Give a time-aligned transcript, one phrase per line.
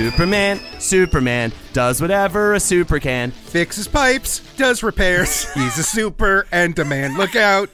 [0.00, 3.32] Superman, Superman does whatever a super can.
[3.32, 5.52] Fixes pipes, does repairs.
[5.54, 7.18] He's a super and a man.
[7.18, 7.68] Look out.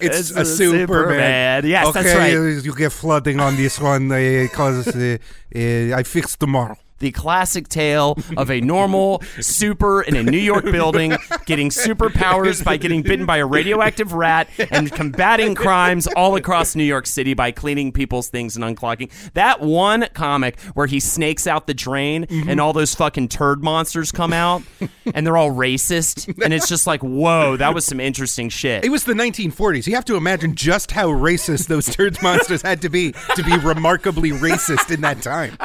[0.00, 0.86] It's, a, a Superman.
[0.86, 1.66] Superman.
[1.66, 2.32] Yes, okay, that's right.
[2.32, 5.18] You, you get flooding on this one because uh,
[5.56, 6.78] uh, I fix tomorrow.
[6.98, 12.76] The classic tale of a normal super in a New York building getting superpowers by
[12.76, 17.50] getting bitten by a radioactive rat and combating crimes all across New York City by
[17.50, 19.10] cleaning people's things and unclogging.
[19.34, 22.48] That one comic where he snakes out the drain mm-hmm.
[22.48, 24.62] and all those fucking turd monsters come out
[25.14, 26.42] and they're all racist.
[26.42, 28.84] And it's just like, whoa, that was some interesting shit.
[28.84, 29.86] It was the 1940s.
[29.86, 33.56] You have to imagine just how racist those turds monsters had to be to be
[33.58, 35.56] remarkably racist in that time.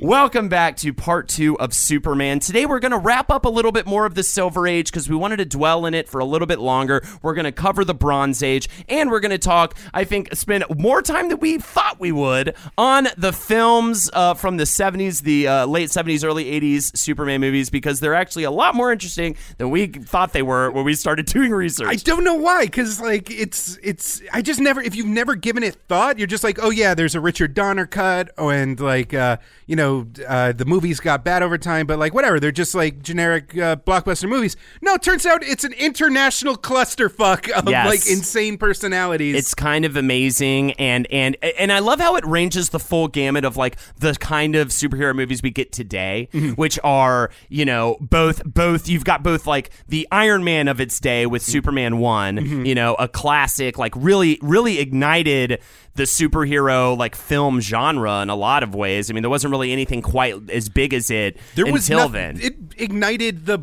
[0.00, 2.40] Welcome back to part two of Superman.
[2.40, 5.10] Today we're going to wrap up a little bit more of the Silver Age because
[5.10, 7.02] we wanted to dwell in it for a little bit longer.
[7.20, 10.64] We're going to cover the Bronze Age and we're going to talk, I think, spend
[10.74, 15.46] more time than we thought we would on the films uh, from the 70s, the
[15.46, 19.68] uh, late 70s, early 80s Superman movies because they're actually a lot more interesting than
[19.68, 21.88] we thought they were when we started doing research.
[21.88, 24.22] I don't know why, because like it's it's.
[24.32, 24.80] I just never.
[24.80, 27.84] If you've never given it thought, you're just like, oh yeah, there's a Richard Donner
[27.84, 29.36] cut, oh, and like uh,
[29.66, 29.89] you know,
[30.26, 33.76] uh, the movies got bad over time, but like whatever, they're just like generic uh,
[33.76, 34.56] blockbuster movies.
[34.82, 37.86] No, it turns out it's an international clusterfuck of Yes.
[37.86, 39.36] like insane personalities.
[39.36, 43.44] It's kind of amazing, and and and I love how it ranges the full gamut
[43.44, 48.42] of like the kind of superhero movies we get today, which are you know both
[48.44, 52.74] both you've got both like the Iron Man of its day with Superman one, you
[52.74, 55.60] know, a classic like really really ignited
[55.94, 59.10] the superhero like film genre in a lot of ways.
[59.10, 62.38] I mean, there wasn't really anything quite as big as it there was until then.
[62.40, 63.58] It ignited the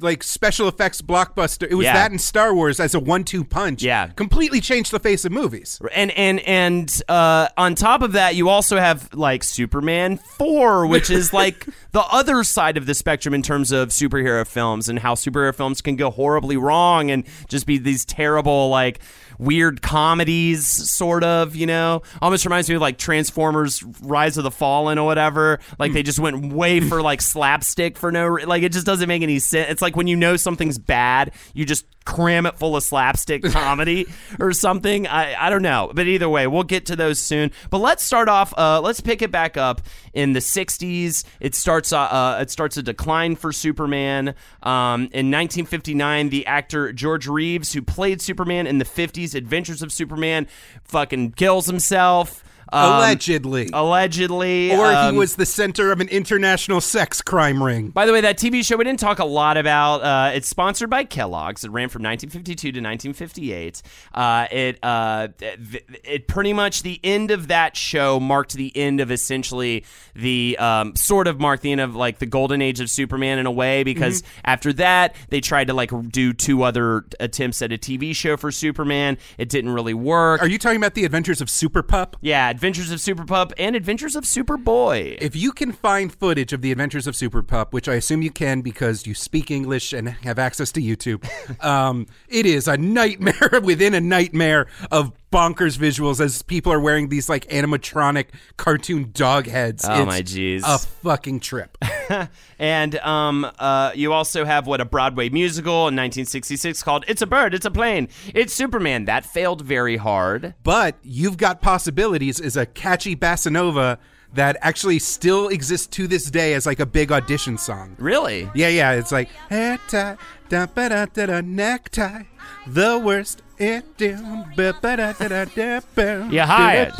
[0.00, 1.66] like special effects blockbuster.
[1.68, 1.94] It was Yeah.
[1.94, 3.82] that in Star Wars as a one-two punch.
[3.82, 4.06] Yeah.
[4.14, 5.80] completely changed the face of movies.
[5.92, 11.10] and and and uh, on top of that, you also have like Superman four, which
[11.10, 15.14] is like the other side of the spectrum in terms of superhero films and how
[15.16, 19.00] superhero films can go horribly wrong and just be these terrible like
[19.38, 21.56] weird comedies, sort of.
[21.56, 25.60] You know, almost reminds me of like Transformers: Rise of the Fallen or whatever.
[25.78, 29.08] Like they just went way for like slapstick for no re- like it just doesn't
[29.08, 29.70] make any sense.
[29.70, 34.06] It's like when you know something's bad, you just cram it full of slapstick comedy
[34.40, 35.06] or something.
[35.06, 35.92] I, I don't know.
[35.94, 37.50] But either way, we'll get to those soon.
[37.68, 39.82] But let's start off uh, let's pick it back up
[40.14, 41.24] in the 60s.
[41.40, 44.34] It starts uh, uh, it starts a decline for Superman.
[44.62, 49.92] Um, in 1959, the actor George Reeves, who played Superman in the 50s Adventures of
[49.92, 50.46] Superman,
[50.84, 52.44] fucking kills himself.
[52.72, 53.70] Um, Allegedly.
[53.72, 54.74] Allegedly.
[54.74, 57.88] or um, he was the center of an international sex crime ring.
[57.88, 60.02] by the way, that TV show we didn't talk a lot about.
[60.02, 61.64] Uh, it's sponsored by Kellogg's.
[61.64, 63.82] It ran from 1952 to 1958.
[64.12, 69.10] Uh, it uh, it, pretty much the end of that show marked the end of
[69.10, 73.38] essentially the um, sort of marked the end of like the golden age of Superman
[73.38, 77.72] in a way because after that they tried to like do two other attempts at
[77.72, 79.16] a TV show for Superman.
[79.38, 80.42] It didn't really work.
[80.42, 82.16] Are you talking about the adventures of Super Pup?
[82.20, 85.16] yeah, Adventures of Super Pup and Adventures of Superboy.
[85.20, 88.32] If you can find footage of the adventures of Super Pup, which I assume you
[88.32, 91.24] can because you speak English and have access to YouTube,
[91.64, 97.08] um, it is a nightmare within a nightmare of bonkers visuals as people are wearing
[97.08, 98.26] these like animatronic
[98.56, 99.84] cartoon dog heads.
[99.86, 100.62] Oh, It's my jeez.
[100.64, 101.76] A fucking trip.
[102.58, 107.26] And um, uh, you also have what a Broadway musical in 1966 called "It's a
[107.26, 110.54] Bird, It's a Plane, It's Superman." That failed very hard.
[110.64, 113.98] but you've got possibilities is a catchy bossa nova
[114.34, 117.94] that actually still exists to this day as like a big audition song.
[117.98, 118.50] Really?
[118.54, 118.92] Yeah, yeah.
[118.92, 120.16] It's like hair tie,
[120.48, 122.22] da ba da da da necktie,
[122.66, 124.16] the worst it do.
[124.56, 126.94] ba ba da da da da ba, You hired.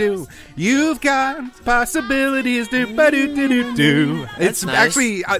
[0.57, 2.69] You've got possibilities.
[2.69, 4.27] Do ba do do do do.
[4.39, 4.77] It's nice.
[4.77, 5.25] actually.
[5.25, 5.39] Uh,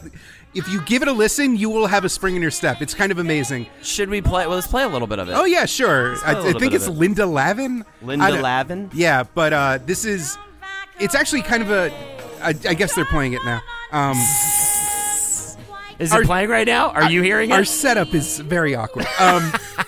[0.55, 2.81] if you give it a listen, you will have a spring in your step.
[2.81, 3.67] It's kind of amazing.
[3.83, 4.47] Should we play?
[4.47, 5.33] Well, let's play a little bit of it.
[5.33, 6.17] Oh yeah, sure.
[6.25, 6.93] I, I think it's it.
[6.93, 7.85] Linda Lavin.
[8.03, 8.91] Linda Lavin?
[8.95, 10.37] Yeah, but uh, this is.
[10.99, 11.93] It's actually kind of a.
[12.43, 13.61] I, I guess they're playing it now.
[13.93, 14.17] Um,
[15.99, 16.91] Is Our- it playing right now?
[16.91, 17.55] Are you hearing it?
[17.55, 19.07] Our setup is very awkward.
[19.21, 19.53] Um,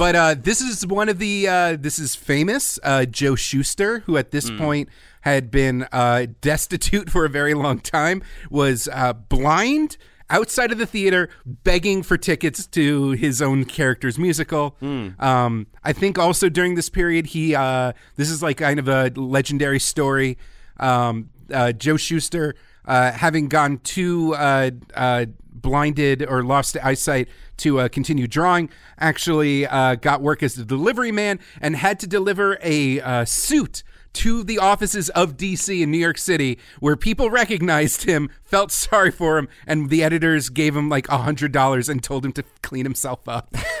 [0.00, 1.46] but uh, this is one of the.
[1.46, 4.56] Uh, this is famous uh, Joe Shuster, who at this Hmm.
[4.56, 4.88] point
[5.20, 9.98] had been uh, destitute for a very long time, was uh, blind
[10.30, 14.74] outside of the theater, begging for tickets to his own character's musical.
[14.80, 15.08] Hmm.
[15.18, 17.54] Um, I think also during this period, he.
[17.54, 20.38] Uh, this is like kind of a legendary story.
[20.78, 22.54] Um, uh, Joe Shuster,
[22.86, 25.26] uh, having gone to uh, uh,
[25.60, 27.28] blinded or lost eyesight
[27.58, 32.06] to uh, continue drawing, actually uh, got work as a delivery man and had to
[32.06, 37.30] deliver a uh, suit to the offices of DC in New York City, where people
[37.30, 41.88] recognized him, felt sorry for him, and the editors gave him like a hundred dollars
[41.88, 43.54] and told him to clean himself up.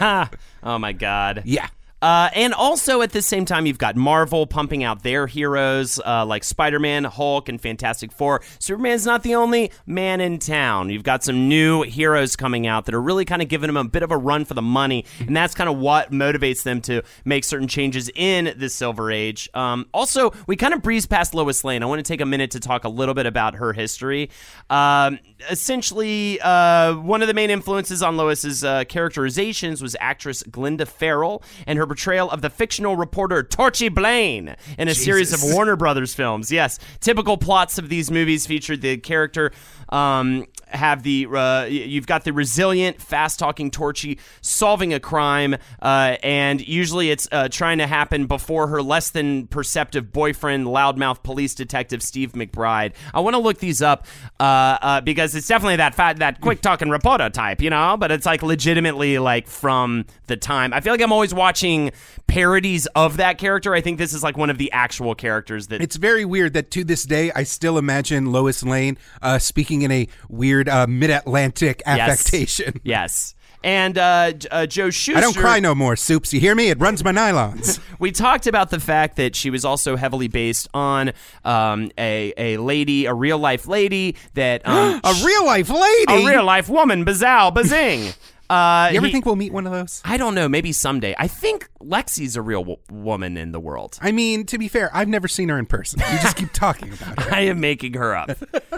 [0.62, 1.42] oh my god.
[1.44, 1.68] yeah.
[2.02, 6.24] Uh, and also at the same time, you've got Marvel pumping out their heroes uh,
[6.24, 8.40] like Spider Man, Hulk, and Fantastic Four.
[8.58, 10.90] Superman's not the only man in town.
[10.90, 13.84] You've got some new heroes coming out that are really kind of giving them a
[13.84, 15.04] bit of a run for the money.
[15.18, 19.48] And that's kind of what motivates them to make certain changes in the Silver Age.
[19.54, 21.82] Um, also, we kind of breeze past Lois Lane.
[21.82, 24.30] I want to take a minute to talk a little bit about her history.
[24.70, 25.18] Um,
[25.50, 31.42] essentially, uh, one of the main influences on Lois's uh, characterizations was actress Glenda Farrell
[31.66, 36.14] and her portrayal of the fictional reporter Torchy Blane in a series of Warner Brothers
[36.14, 36.52] films.
[36.52, 39.50] Yes, typical plots of these movies featured the character.
[39.88, 46.66] Um, have the uh, you've got the resilient, fast-talking Torchy solving a crime, uh, and
[46.66, 52.02] usually it's uh, trying to happen before her less than perceptive boyfriend, loudmouth police detective
[52.02, 52.92] Steve McBride.
[53.12, 54.06] I want to look these up
[54.38, 57.96] uh, uh, because it's definitely that fat, that quick-talking reporter type, you know.
[57.98, 60.72] But it's like legitimately like from the time.
[60.72, 61.92] I feel like I'm always watching
[62.26, 63.74] parodies of that character.
[63.74, 66.70] I think this is like one of the actual characters that It's very weird that
[66.72, 71.82] to this day I still imagine Lois Lane uh, speaking in a weird uh, mid-Atlantic
[71.86, 72.80] affectation.
[72.84, 73.34] Yes.
[73.62, 75.18] And uh, uh, Joe Shuster.
[75.18, 76.32] I don't cry no more, soups.
[76.32, 76.68] You hear me?
[76.70, 77.78] It runs my nylons.
[77.98, 81.12] We talked about the fact that she was also heavily based on
[81.44, 86.06] um, a a lady, a real life lady that um, a real life lady.
[86.08, 88.14] a real life woman, bazow, bazing.
[88.50, 90.02] Uh, You ever he- think we'll meet one of those?
[90.04, 90.48] I don't know.
[90.48, 91.14] Maybe someday.
[91.18, 93.98] I think Lexi's a real w- woman in the world.
[94.02, 96.00] I mean, to be fair, I've never seen her in person.
[96.00, 97.34] You just keep talking about her.
[97.34, 98.30] I am making her up,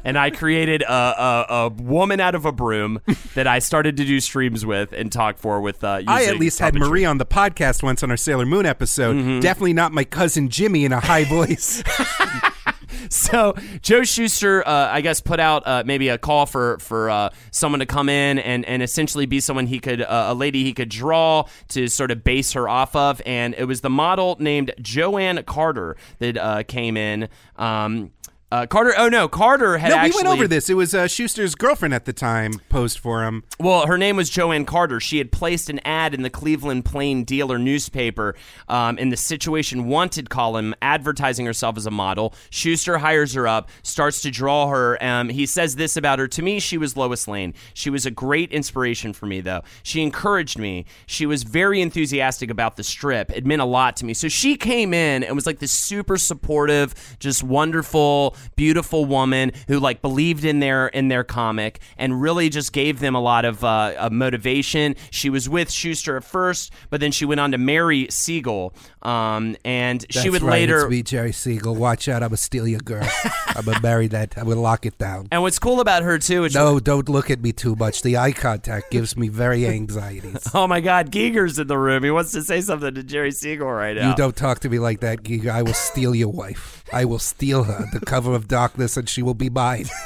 [0.04, 3.00] and I created a, a, a woman out of a broom
[3.34, 5.82] that I started to do streams with and talk for with.
[5.82, 6.74] Uh, I at least had.
[6.74, 9.16] Marie on the podcast once on our Sailor Moon episode.
[9.16, 9.40] Mm-hmm.
[9.40, 11.82] Definitely not my cousin Jimmy in a high voice.
[13.08, 17.30] So Joe Shuster, uh, I guess, put out uh, maybe a call for for uh,
[17.50, 20.72] someone to come in and and essentially be someone he could uh, a lady he
[20.72, 24.72] could draw to sort of base her off of, and it was the model named
[24.80, 27.28] Joanne Carter that uh, came in.
[27.56, 28.12] Um,
[28.52, 30.68] uh, Carter, oh no, Carter had no, we actually went over this.
[30.68, 33.44] It was uh, Shuster's girlfriend at the time posed for him.
[33.58, 35.00] Well, her name was Joanne Carter.
[35.00, 38.34] She had placed an ad in the Cleveland Plain Dealer newspaper
[38.68, 42.34] um, in the Situation Wanted column, advertising herself as a model.
[42.50, 45.02] Shuster hires her up, starts to draw her.
[45.02, 47.54] Um, he says this about her To me, she was Lois Lane.
[47.72, 49.62] She was a great inspiration for me, though.
[49.82, 50.84] She encouraged me.
[51.06, 53.30] She was very enthusiastic about the strip.
[53.30, 54.12] It meant a lot to me.
[54.12, 59.78] So she came in and was like this super supportive, just wonderful, beautiful woman who
[59.78, 63.64] like believed in their in their comic and really just gave them a lot of,
[63.64, 64.94] uh, of motivation.
[65.10, 69.56] She was with Shuster at first, but then she went on to marry Siegel, um,
[69.64, 70.88] and she would later.
[70.88, 71.74] Be Jerry Siegel.
[71.74, 72.22] Watch out!
[72.22, 73.08] I'm gonna steal your girl.
[73.48, 74.36] I'm gonna marry that.
[74.36, 75.28] I'm gonna lock it down.
[75.30, 78.02] and what's cool about her too is No, don't look at me too much.
[78.02, 80.48] The eye contact gives me very anxieties.
[80.54, 82.04] oh my God, Giger's in the room.
[82.04, 84.10] He wants to say something to Jerry Siegel right now.
[84.10, 85.48] You don't talk to me like that, Giga.
[85.50, 86.84] I will steal your wife.
[86.92, 89.86] I will steal her, the cover of darkness, and she will be mine.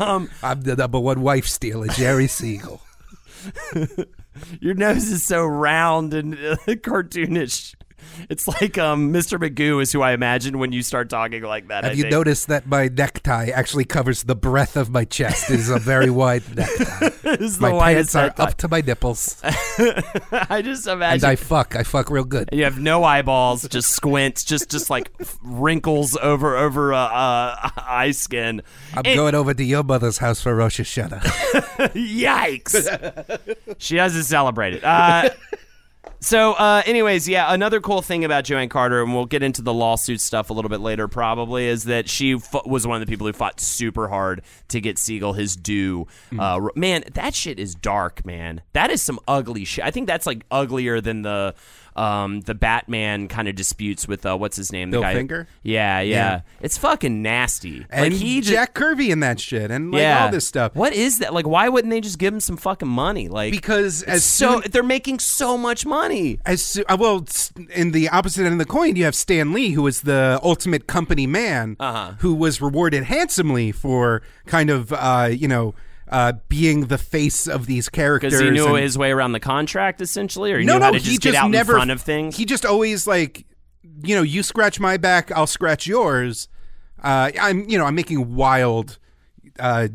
[0.00, 2.82] Um, I'm the number one wife stealer, Jerry Siegel.
[4.60, 7.74] Your nose is so round and uh, cartoonish.
[8.30, 9.38] It's like um, Mr.
[9.38, 11.84] Magoo is who I imagine when you start talking like that.
[11.84, 12.12] Have I you think.
[12.12, 15.50] noticed that my necktie actually covers the breadth of my chest?
[15.50, 17.10] It is a very wide necktie.
[17.60, 18.42] My pants are necktie.
[18.42, 21.24] up to my nipples, I just imagine.
[21.24, 21.32] and.
[21.32, 21.76] I fuck.
[21.76, 22.48] I fuck real good.
[22.52, 25.10] you have no eyeballs, just squints, just just like
[25.42, 28.62] wrinkles over over uh, uh, eye skin.
[28.94, 31.20] I'm And- going over to your mother's house for Rosh Hashanah.
[31.94, 33.76] Yikes!
[33.78, 34.84] she doesn't celebrate it.
[34.84, 35.30] Uh,
[36.20, 39.72] so, uh, anyways, yeah, another cool thing about Joanne Carter, and we'll get into the
[39.72, 43.10] lawsuit stuff a little bit later, probably, is that she f- was one of the
[43.10, 46.06] people who fought super hard to get Siegel his due.
[46.38, 48.62] Uh, man, that shit is dark, man.
[48.72, 49.84] That is some ugly shit.
[49.84, 51.54] I think that's like uglier than the.
[51.96, 55.14] Um, the Batman kind of disputes with uh, what's his name, the Bill guy.
[55.14, 55.48] Finger?
[55.62, 56.40] Yeah, yeah, Yeah.
[56.60, 57.86] It's fucking nasty.
[57.90, 60.74] and like he just, Jack Kirby in that shit, and like yeah, all this stuff.
[60.74, 61.32] What is that?
[61.32, 63.28] Like, why wouldn't they just give him some fucking money?
[63.28, 66.38] Like, Because as so soon- they're making so much money.
[66.44, 67.24] As soo- uh, well,
[67.74, 70.86] in the opposite end of the coin, you have Stan Lee, who was the ultimate
[70.86, 72.12] company man, Uh-huh.
[72.18, 75.74] who was rewarded handsomely for kind of, uh, you know,
[76.08, 78.32] uh, being the face of these characters.
[78.32, 80.84] Because he knew and- his way around the contract, essentially, or he no, knew no,
[80.86, 82.36] how to he just get out never, in front of things.
[82.36, 83.46] He just always like,
[84.02, 86.48] you know, you scratch my back, I'll scratch yours.
[87.02, 88.98] Uh, I'm, you know, I'm making wild,
[89.58, 89.88] uh,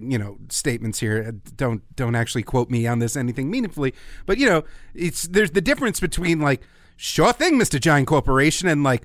[0.00, 1.32] you know, statements here.
[1.56, 3.94] Don't don't actually quote me on this anything meaningfully,
[4.26, 6.62] but you know, it's there's the difference between like,
[6.96, 9.02] sure thing, Mister Giant Corporation, and like,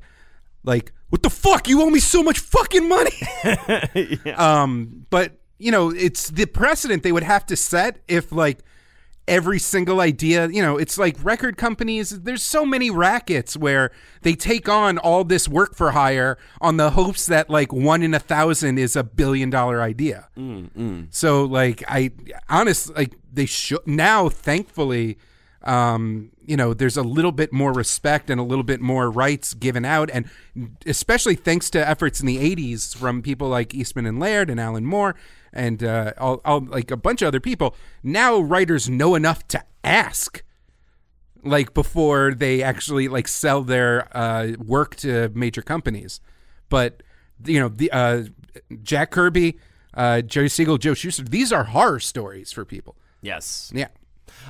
[0.63, 1.67] like what the fuck?
[1.67, 3.12] You owe me so much fucking money.
[4.38, 8.60] Um, but you know, it's the precedent they would have to set if like
[9.27, 13.91] every single idea, you know, it's like record companies, there's so many rackets where
[14.24, 18.13] they take on all this work for hire on the hopes that like one in
[18.13, 20.27] a thousand is a billion dollar idea.
[21.12, 22.12] So like I
[22.50, 25.18] honestly like they should now thankfully
[25.63, 29.53] um you know there's a little bit more respect and a little bit more rights
[29.53, 30.27] given out and
[30.88, 34.86] especially thanks to efforts in the 80s from people like Eastman and Laird and Alan
[34.86, 35.15] Moore
[35.53, 39.62] and uh all, all like a bunch of other people now writers know enough to
[39.84, 40.43] ask
[41.43, 46.20] like before they actually like sell their uh, work to major companies.
[46.70, 47.03] But
[47.46, 48.24] you know, the uh,
[48.84, 49.58] Jack Kirby,
[49.93, 52.96] uh, Jerry Siegel, Joe Shuster, these are horror stories for people.
[53.22, 53.72] yes.
[53.74, 53.88] Yeah.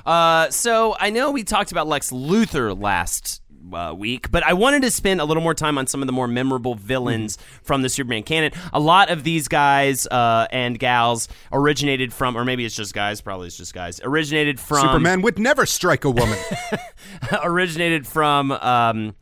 [0.06, 3.42] Uh, so I know we talked about Lex Luthor last
[3.72, 6.12] uh, week, but I wanted to spend a little more time on some of the
[6.12, 8.52] more memorable villains from the Superman canon.
[8.72, 13.20] A lot of these guys uh, and gals originated from, or maybe it's just guys,
[13.20, 16.38] probably it's just guys, originated from Superman would never strike a woman.
[17.42, 19.14] originated from um,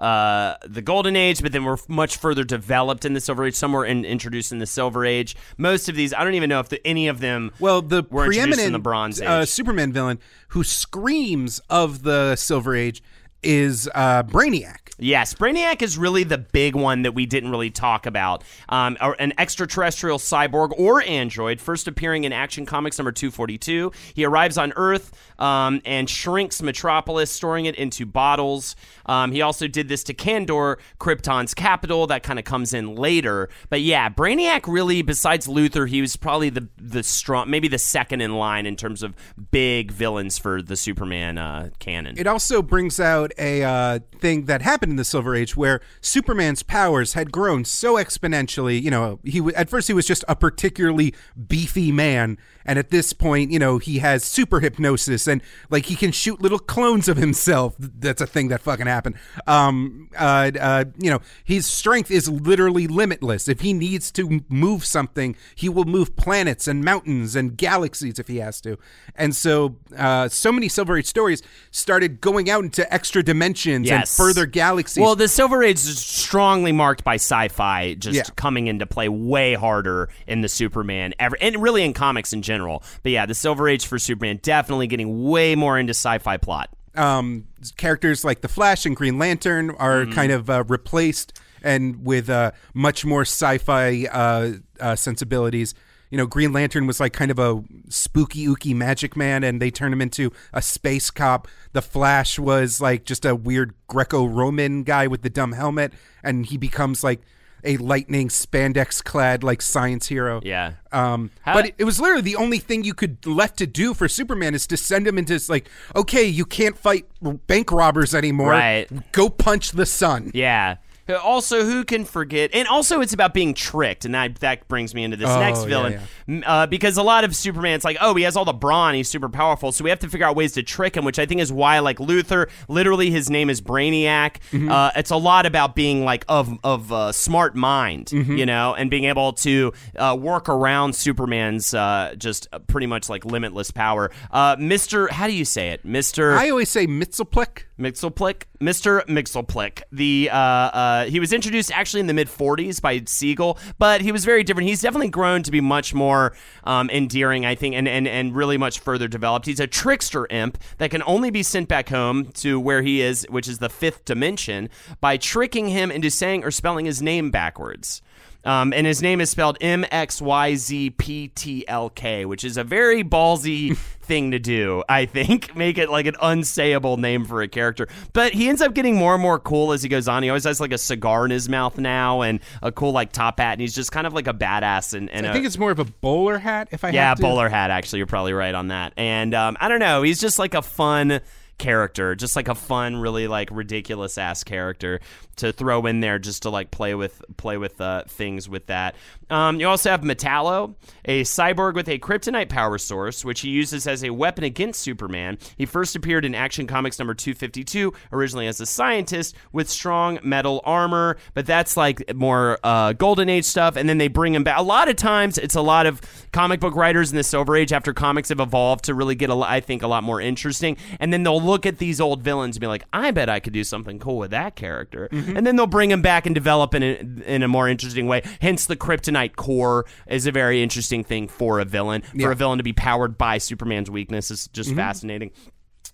[0.00, 3.54] uh, the Golden Age, but then were much further developed in the Silver Age.
[3.54, 5.36] Some were in, introduced in the Silver Age.
[5.56, 7.52] Most of these, I don't even know if the, any of them.
[7.58, 9.28] well, the were preeminent in the Bronze Age.
[9.28, 13.02] Uh, Superman villain who screams of the Silver Age
[13.42, 14.87] is uh, Brainiac.
[14.98, 18.42] Yes, Brainiac is really the big one that we didn't really talk about.
[18.68, 23.92] Um, an extraterrestrial cyborg or android, first appearing in Action Comics number 242.
[24.14, 28.74] He arrives on Earth um, and shrinks Metropolis, storing it into bottles.
[29.06, 32.08] Um, he also did this to Kandor, Krypton's capital.
[32.08, 33.48] That kind of comes in later.
[33.70, 38.20] But yeah, Brainiac really, besides Luthor, he was probably the the strong, maybe the second
[38.20, 39.14] in line in terms of
[39.50, 42.18] big villains for the Superman uh, canon.
[42.18, 46.62] It also brings out a uh, thing that happened in the Silver Age where Superman's
[46.62, 48.80] powers had grown so exponentially.
[48.80, 51.14] You know, he at first he was just a particularly
[51.46, 52.38] beefy man,
[52.68, 56.42] and at this point, you know, he has super hypnosis and like he can shoot
[56.42, 57.74] little clones of himself.
[57.78, 59.16] That's a thing that fucking happened.
[59.46, 63.48] Um, uh, uh, you know, his strength is literally limitless.
[63.48, 68.28] If he needs to move something, he will move planets and mountains and galaxies if
[68.28, 68.76] he has to.
[69.16, 74.06] And so, uh, so many Silver Age stories started going out into extra dimensions and
[74.06, 75.00] further galaxies.
[75.00, 78.24] Well, the Silver Age is strongly marked by sci-fi just Yeah.
[78.36, 82.57] coming into play way harder in the Superman ever, and really in comics in general.
[83.02, 86.70] But yeah, the Silver Age for Superman definitely getting way more into sci-fi plot.
[86.94, 87.46] um,
[87.76, 90.12] characters like the Flash and Green Lantern are Mm-hmm.
[90.12, 95.74] kind of uh, replaced and with uh, much more sci-fi uh, uh, sensibilities.
[96.10, 99.70] You know, Green Lantern was like kind of a spooky, ooky magic man, and they
[99.70, 101.46] turned him into a space cop.
[101.72, 106.56] The Flash was like just a weird Greco-Roman guy with the dumb helmet, and he
[106.56, 107.20] becomes like
[107.64, 110.40] a lightning spandex-clad like science hero.
[110.44, 110.72] Yeah.
[110.92, 113.94] Um, How- but it, it was literally the only thing you could left to do
[113.94, 117.06] for Superman is to send him into like, okay, you can't fight
[117.46, 118.50] bank robbers anymore.
[118.50, 118.86] Right.
[119.12, 120.30] Go punch the sun.
[120.34, 120.76] Yeah.
[121.16, 122.50] Also, who can forget?
[122.52, 125.64] And also, it's about being tricked, and that that brings me into this Oh, next
[125.64, 126.00] villain, yeah.
[126.28, 128.94] M- Uh, because a lot of Superman, it's like, oh, he has all the brawn,
[128.94, 131.26] he's super powerful, so we have to figure out ways to trick him, which I
[131.26, 134.36] think is why, like Luthor, literally his name is Brainiac.
[134.52, 134.70] Mm-hmm.
[134.70, 138.36] Uh, it's a lot about being like of of uh, smart mind, Mm-hmm.
[138.36, 143.08] you know, and being able to uh, work around Superman's uh, just uh, pretty much
[143.08, 144.10] like limitless power.
[144.30, 146.34] Uh, Mister, how do you say it, Mister?
[146.34, 147.62] I always say Mitzelplick.
[147.78, 149.04] Mixelplick, Mr.
[149.06, 149.82] Mixelplick.
[149.92, 154.12] The uh, uh, he was introduced actually in the mid '40s by Siegel, but he
[154.12, 154.68] was very different.
[154.68, 158.56] He's definitely grown to be much more um, endearing, I think, and, and and really
[158.56, 159.46] much further developed.
[159.46, 163.26] He's a trickster imp that can only be sent back home to where he is,
[163.30, 164.68] which is the fifth dimension,
[165.00, 168.02] by tricking him into saying or spelling his name backwards.
[168.44, 172.44] Um, and his name is spelled M X Y Z P T L K, which
[172.44, 173.76] is a very ballsy
[174.08, 175.54] thing to do, I think.
[175.56, 177.86] Make it like an unsayable name for a character.
[178.12, 180.22] But he ends up getting more and more cool as he goes on.
[180.22, 183.38] He always has like a cigar in his mouth now and a cool like top
[183.38, 184.94] hat, and he's just kind of like a badass.
[184.94, 186.68] And, and I a- think it's more of a bowler hat.
[186.72, 187.22] If I yeah, have to.
[187.22, 187.70] bowler hat.
[187.70, 188.94] Actually, you're probably right on that.
[188.96, 190.02] And um, I don't know.
[190.02, 191.20] He's just like a fun
[191.58, 195.00] character, just like a fun, really like ridiculous ass character
[195.36, 198.94] to throw in there, just to like play with play with uh, things with that.
[199.30, 203.86] Um, you also have Metallo, a cyborg with a kryptonite power source, which he uses
[203.86, 205.38] as a weapon against Superman.
[205.56, 210.60] He first appeared in Action Comics number 252, originally as a scientist with strong metal
[210.64, 213.76] armor, but that's like more uh, Golden Age stuff.
[213.76, 214.58] And then they bring him back.
[214.58, 216.00] A lot of times, it's a lot of
[216.32, 219.34] comic book writers in the Silver Age after comics have evolved to really get, a,
[219.36, 220.76] I think, a lot more interesting.
[221.00, 223.52] And then they'll look at these old villains and be like, I bet I could
[223.52, 225.08] do something cool with that character.
[225.36, 228.22] And then they'll bring him back and develop in a, in a more interesting way.
[228.40, 232.02] Hence, the Kryptonite core is a very interesting thing for a villain.
[232.20, 235.32] For a villain to be powered by Superman's weakness is just fascinating.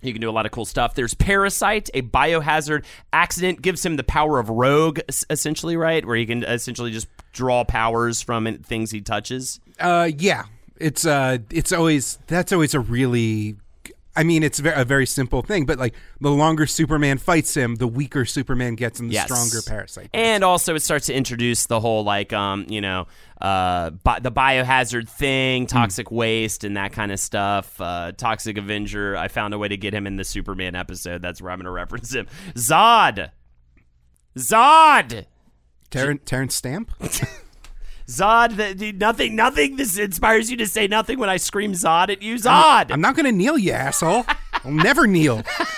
[0.02, 0.95] You can do a lot of cool stuff.
[0.95, 5.00] There's Parasite, a biohazard accident, gives him the power of Rogue,
[5.31, 6.04] essentially, right?
[6.04, 9.61] Where he can essentially just draw powers from things he touches.
[9.81, 10.45] Uh, yeah,
[10.76, 13.57] it's uh, it's always that's always a really.
[14.16, 17.88] I mean, it's a very simple thing, but like the longer Superman fights him, the
[17.88, 19.25] weaker Superman gets, and the Yes.
[19.25, 20.04] stronger Parasite.
[20.04, 20.14] gets.
[20.14, 23.06] And also, it starts to introduce the whole like, um, you know,
[23.40, 27.80] uh, bi- the biohazard thing, toxic waste, and that kind of stuff.
[27.80, 29.16] Uh, toxic Avenger.
[29.16, 31.21] I found a way to get him in the Superman episode.
[31.21, 32.26] That's where I'm going to reference him.
[32.54, 33.30] Zod.
[34.38, 35.26] Zod.
[35.90, 36.90] Terrence, Terrence Stamp.
[38.08, 38.56] Zod.
[38.56, 39.34] The, the- nothing.
[39.37, 39.76] Nothing.
[39.76, 42.37] This inspires you to say nothing when I scream Zod at you.
[42.37, 42.90] Zod.
[42.90, 44.24] I'm not going to kneel, you asshole.
[44.64, 45.42] I'll never kneel.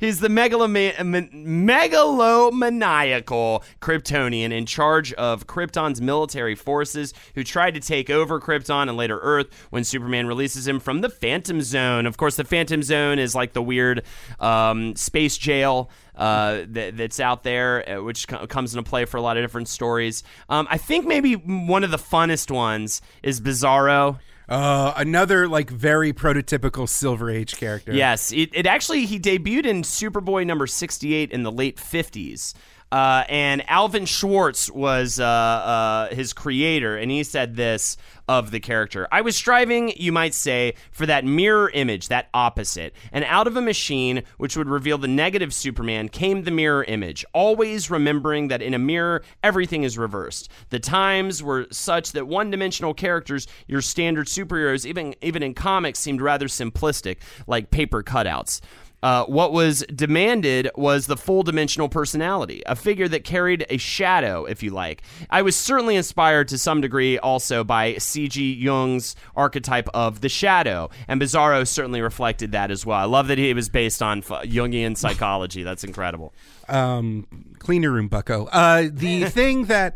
[0.00, 8.10] He's the megaloma- megalomaniacal Kryptonian in charge of Krypton's military forces who tried to take
[8.10, 12.06] over Krypton and later Earth when Superman releases him from the Phantom Zone.
[12.06, 14.02] Of course, the Phantom Zone is like the weird
[14.40, 15.90] um, space jail.
[16.14, 19.44] Uh, that, that's out there, uh, which co- comes into play for a lot of
[19.44, 20.22] different stories.
[20.48, 24.18] Um, I think maybe one of the funnest ones is Bizarro.
[24.48, 27.92] Uh, another like very prototypical Silver Age character.
[27.92, 32.54] Yes, it, it actually he debuted in Superboy number sixty eight in the late fifties.
[32.92, 37.96] Uh, and Alvin Schwartz was uh, uh, his creator, and he said this
[38.28, 39.06] of the character.
[39.10, 42.94] I was striving, you might say, for that mirror image, that opposite.
[43.12, 47.24] And out of a machine which would reveal the negative Superman came the mirror image,
[47.32, 50.48] always remembering that in a mirror, everything is reversed.
[50.70, 55.98] The times were such that one dimensional characters, your standard superheroes, even, even in comics,
[55.98, 58.60] seemed rather simplistic, like paper cutouts.
[59.06, 64.44] Uh, what was demanded was the full dimensional personality, a figure that carried a shadow,
[64.46, 65.00] if you like.
[65.30, 68.54] I was certainly inspired to some degree also by C.G.
[68.54, 72.98] Jung's archetype of the shadow, and Bizarro certainly reflected that as well.
[72.98, 75.62] I love that he was based on f- Jungian psychology.
[75.62, 76.34] That's incredible.
[76.68, 77.28] um,
[77.60, 78.46] cleaner room bucko.
[78.46, 79.94] Uh, the thing that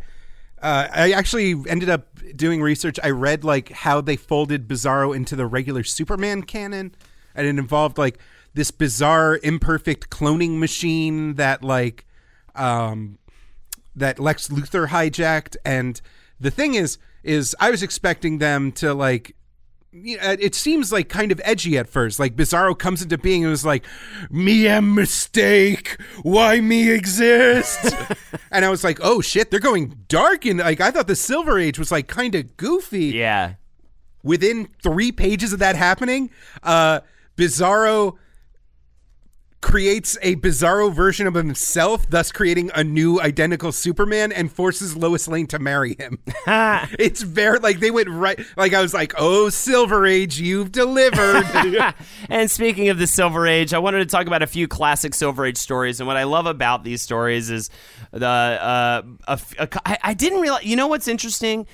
[0.62, 3.01] uh, I actually ended up doing research.
[3.03, 6.94] I read like how they folded Bizarro into the regular Superman canon,
[7.35, 8.20] and it involved like
[8.55, 12.07] this bizarre, imperfect cloning machine that like
[12.55, 13.19] um,
[13.95, 15.57] that Lex Luthor hijacked.
[15.65, 16.01] And
[16.39, 19.37] the thing is, is I was expecting them to like
[19.93, 22.21] it seems like kind of edgy at first.
[22.21, 23.85] Like Bizarro comes into being and was like,
[24.31, 26.01] "Me am mistake.
[26.23, 27.93] Why me exist?"
[28.53, 31.59] and I was like, "Oh shit, they're going dark." And like I thought the Silver
[31.59, 33.07] Age was like kind of goofy.
[33.07, 33.55] Yeah.
[34.23, 36.31] Within three pages of that happening,
[36.63, 37.01] uh,
[37.37, 38.17] Bizarro
[39.61, 45.29] creates a bizarro version of himself, thus creating a new identical Superman, and forces Lois
[45.29, 46.18] Lane to marry him.
[46.99, 48.40] it's very like they went right.
[48.57, 51.44] Like I was like, "Oh, Silver Age, you've delivered."
[52.29, 55.44] and speaking of the Silver Age, I wanted to talk about a few classic Silver
[55.44, 56.01] Age stories.
[56.01, 57.70] And what I love about these stories is
[58.12, 60.64] the uh, a, a, I, I didn't realize.
[60.64, 61.66] You know what's interesting?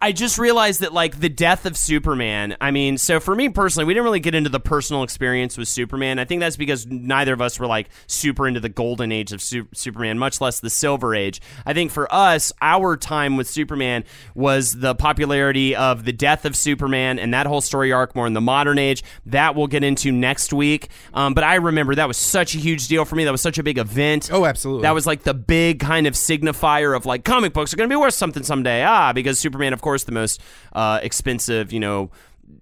[0.00, 2.56] I just realized that like the death of Superman.
[2.60, 5.66] I mean, so for me personally, we didn't really get into the personal experience with
[5.66, 6.20] Superman.
[6.20, 9.42] I think that's because neither of us were like super into the golden age of
[9.42, 11.40] Su- Superman, much less the silver age.
[11.66, 14.04] I think for us, our time with Superman
[14.36, 18.34] was the popularity of the death of Superman and that whole story arc more in
[18.34, 19.02] the modern age.
[19.26, 20.90] That we'll get into next week.
[21.12, 23.24] Um, but I remember that was such a huge deal for me.
[23.24, 24.30] That was such a big event.
[24.32, 24.82] Oh, absolutely.
[24.82, 27.92] That was like the big kind of signifier of like comic books are going to
[27.92, 28.84] be worth something someday.
[28.84, 30.40] Ah, because Superman, of course, the most
[30.72, 32.10] uh, expensive, you know,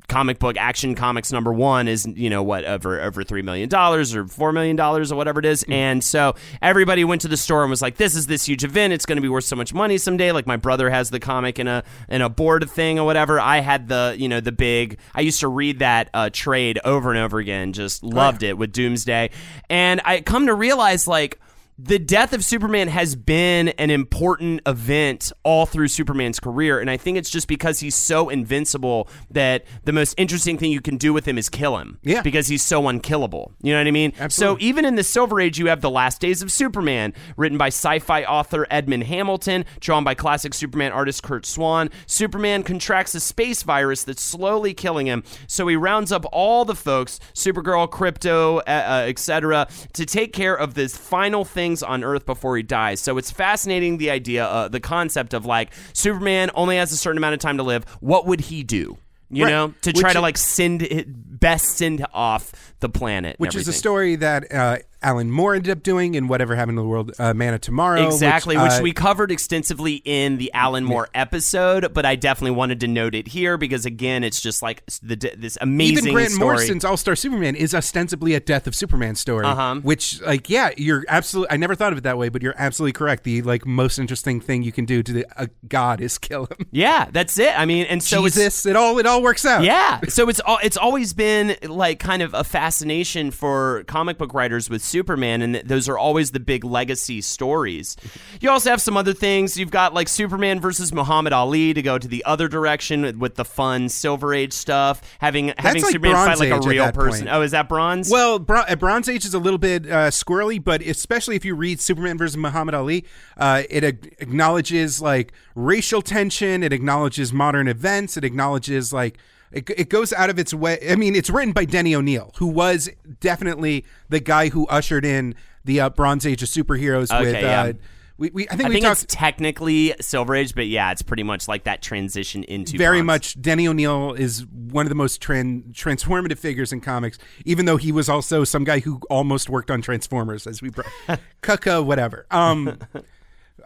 [0.08, 4.14] comic book action comics number one is you know what over over three million dollars
[4.14, 5.64] or four million dollars or whatever it is.
[5.68, 8.92] And so everybody went to the store and was like this is this huge event.
[8.92, 10.32] It's going to be worth so much money someday.
[10.32, 13.40] Like my brother has the comic in a in a board thing or whatever.
[13.40, 17.10] I had the you know the big i used to read that uh, trade over
[17.10, 19.30] and over again just loved it with doomsday.
[19.68, 21.40] And i come to realize like
[21.78, 26.80] the death of Superman has been an important event all through Superman's career.
[26.80, 30.80] And I think it's just because he's so invincible that the most interesting thing you
[30.80, 31.98] can do with him is kill him.
[32.02, 32.22] Yeah.
[32.22, 33.52] Because he's so unkillable.
[33.60, 34.14] You know what I mean?
[34.18, 34.62] Absolutely.
[34.62, 37.68] So even in the Silver Age, you have The Last Days of Superman, written by
[37.68, 41.90] sci fi author Edmund Hamilton, drawn by classic Superman artist Curt Swan.
[42.06, 45.24] Superman contracts a space virus that's slowly killing him.
[45.46, 50.54] So he rounds up all the folks, Supergirl, Krypto, uh, uh, etc., to take care
[50.54, 53.00] of this final things on Earth before he dies.
[53.00, 57.18] So it's fascinating the idea, uh, the concept of like Superman only has a certain
[57.18, 57.84] amount of time to live.
[58.00, 58.98] What would he do?
[59.28, 59.50] You Right.
[59.50, 63.68] know, to Which try to like send it, best send off the planet, which is
[63.68, 67.12] a story that uh, Alan Moore ended up doing in Whatever Happened to the World,
[67.20, 68.04] uh, Man of Tomorrow.
[68.06, 72.80] Exactly, which, uh, we covered extensively in the Alan Moore episode, but I definitely wanted
[72.80, 76.08] to note it here because again, it's just like the, this amazing story.
[76.08, 76.46] even Grant story.
[76.46, 79.46] Morrison's All Star Superman is ostensibly a Death of Superman story.
[79.46, 79.76] Uh-huh.
[79.76, 81.54] Which, like, yeah, you're absolutely.
[81.54, 83.22] I never thought of it that way, but you're absolutely correct.
[83.22, 86.66] The like most interesting thing you can do to the, a god is kill him.
[86.72, 87.56] yeah, that's it.
[87.56, 89.62] I mean, and so Jesus, it all it all works out.
[89.62, 90.00] Yeah.
[90.08, 94.70] So it's all it's always been like kind of a fascination for comic book writers
[94.70, 97.96] with Superman, and those are always the big legacy stories.
[98.40, 99.58] You also have some other things.
[99.58, 103.44] You've got like Superman versus Muhammad Ali to go to the other direction with, the
[103.44, 105.02] fun Silver Age stuff.
[105.18, 107.26] Having having like Superman fight like Age a real person.
[107.26, 107.36] point.
[107.36, 108.10] Oh, is that bronze?
[108.10, 111.80] Well, uh, Bronze Age is a little bit uh, squirrely, but especially if you read
[111.80, 113.04] Superman versus Muhammad Ali,
[113.36, 116.62] uh, it ag- acknowledges like racial tension.
[116.62, 118.16] It acknowledges modern events.
[118.16, 119.18] It acknowledges like
[119.52, 120.78] it, it goes out of its way.
[120.88, 122.88] I mean, it's written by Denny O'Neil, who was
[123.20, 127.12] definitely the guy who ushered in the uh, Bronze Age of superheroes.
[127.12, 127.62] Okay, with yeah.
[127.62, 127.72] uh,
[128.18, 131.02] we, we, I think I we think talked it's technically Silver Age, but yeah, it's
[131.02, 133.06] pretty much like that transition into very bronze.
[133.06, 137.76] much Denny O'Neil is one of the most tran- transformative figures in comics, even though
[137.76, 140.88] he was also some guy who almost worked on Transformers as we brought
[141.42, 142.26] Kuka, whatever.
[142.30, 142.78] Um,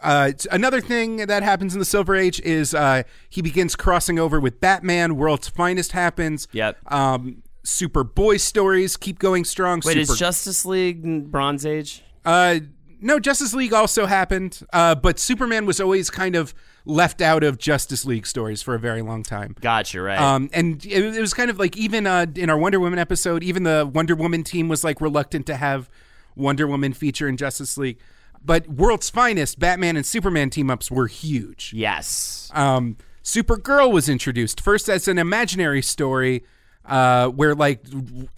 [0.01, 4.39] uh, another thing that happens in the Silver Age is uh, he begins crossing over
[4.39, 5.15] with Batman.
[5.15, 6.47] World's Finest happens.
[6.51, 6.77] Yep.
[6.91, 9.81] Um, Superboy stories keep going strong.
[9.85, 12.03] Wait, Super- is Justice League Bronze Age?
[12.25, 12.59] uh,
[13.03, 16.53] no, Justice League also happened, uh, but Superman was always kind of
[16.85, 19.55] left out of Justice League stories for a very long time.
[19.59, 20.19] Gotcha, right?
[20.19, 23.43] Um, and it, it was kind of like even uh, in our Wonder Woman episode,
[23.43, 25.89] even the Wonder Woman team was like reluctant to have
[26.35, 27.99] Wonder Woman feature in Justice League.
[28.43, 31.73] But World's Finest, Batman and Superman team ups were huge.
[31.75, 32.49] yes.
[32.53, 36.43] Um, Supergirl was introduced first as an imaginary story,
[36.85, 37.85] uh, where like,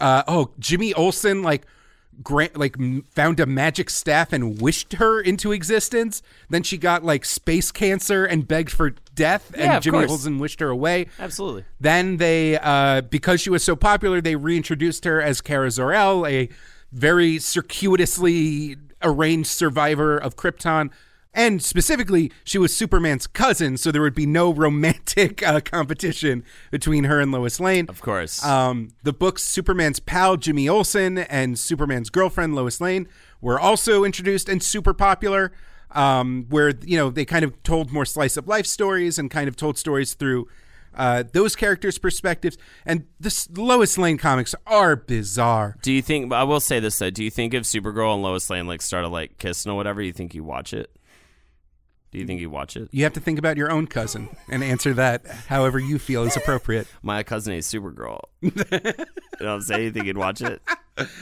[0.00, 1.66] uh, oh, Jimmy Olsen like.
[2.22, 2.76] Grant like
[3.10, 6.22] found a magic staff and wished her into existence.
[6.48, 10.10] Then she got like space cancer and begged for death, and Jimmy course.
[10.12, 11.08] Olsen wished her away.
[11.18, 11.64] Absolutely.
[11.80, 16.48] Then they, uh, because she was so popular, they reintroduced her as Kara Zor-El, a
[16.92, 20.90] very circuitously arranged survivor of Krypton.
[21.36, 27.04] And specifically, she was Superman's cousin, so there would be no romantic uh, competition between
[27.04, 27.86] her and Lois Lane.
[27.88, 28.44] Of course.
[28.44, 33.08] Um, the books Superman's pal Jimmy Olsen and Superman's girlfriend Lois Lane
[33.40, 35.52] were also introduced and super popular.
[35.90, 39.46] Um, where you know they kind of told more slice of life stories and kind
[39.46, 40.48] of told stories through
[40.96, 42.56] uh, those characters' perspectives.
[42.86, 45.76] And the Lois Lane comics are bizarre.
[45.82, 46.32] Do you think?
[46.32, 47.10] I will say this though.
[47.10, 50.12] Do you think if Supergirl and Lois Lane like started like kissing or whatever, you
[50.12, 50.90] think you watch it?
[52.10, 52.88] Do you think you watch it?
[52.92, 56.36] You have to think about your own cousin and answer that however you feel is
[56.36, 56.86] appropriate.
[57.02, 58.20] My cousin is Supergirl.
[58.40, 58.92] you know
[59.38, 59.82] what I'm saying?
[59.82, 60.62] You think you'd watch it?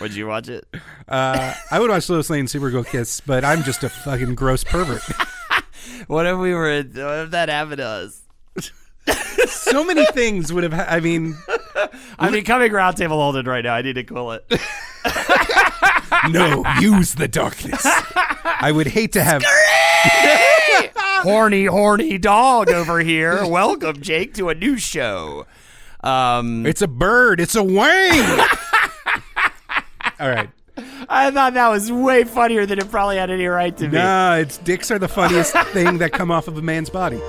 [0.03, 0.67] Would you watch it?
[1.09, 5.03] Uh, I would watch Lois Lane Supergirl Kiss, but I'm just a fucking gross pervert.
[6.07, 6.77] What if we were?
[6.77, 8.22] What if that happened to us?
[9.47, 10.73] So many things would have.
[10.73, 11.37] Ha- I mean,
[12.19, 13.75] I'm becoming roundtable Holden right now.
[13.75, 14.45] I need to cool it.
[16.31, 17.83] no, use the darkness.
[17.85, 19.43] I would hate to have.
[21.23, 23.47] horny, horny dog over here.
[23.47, 25.47] Welcome, Jake, to a new show.
[26.03, 27.41] Um, It's a bird.
[27.41, 28.41] It's a wing.
[30.21, 30.51] All right.
[31.09, 33.97] I thought that was way funnier than it probably had any right to be.
[33.97, 37.21] Nah, it's dicks are the funniest thing that come off of a man's body.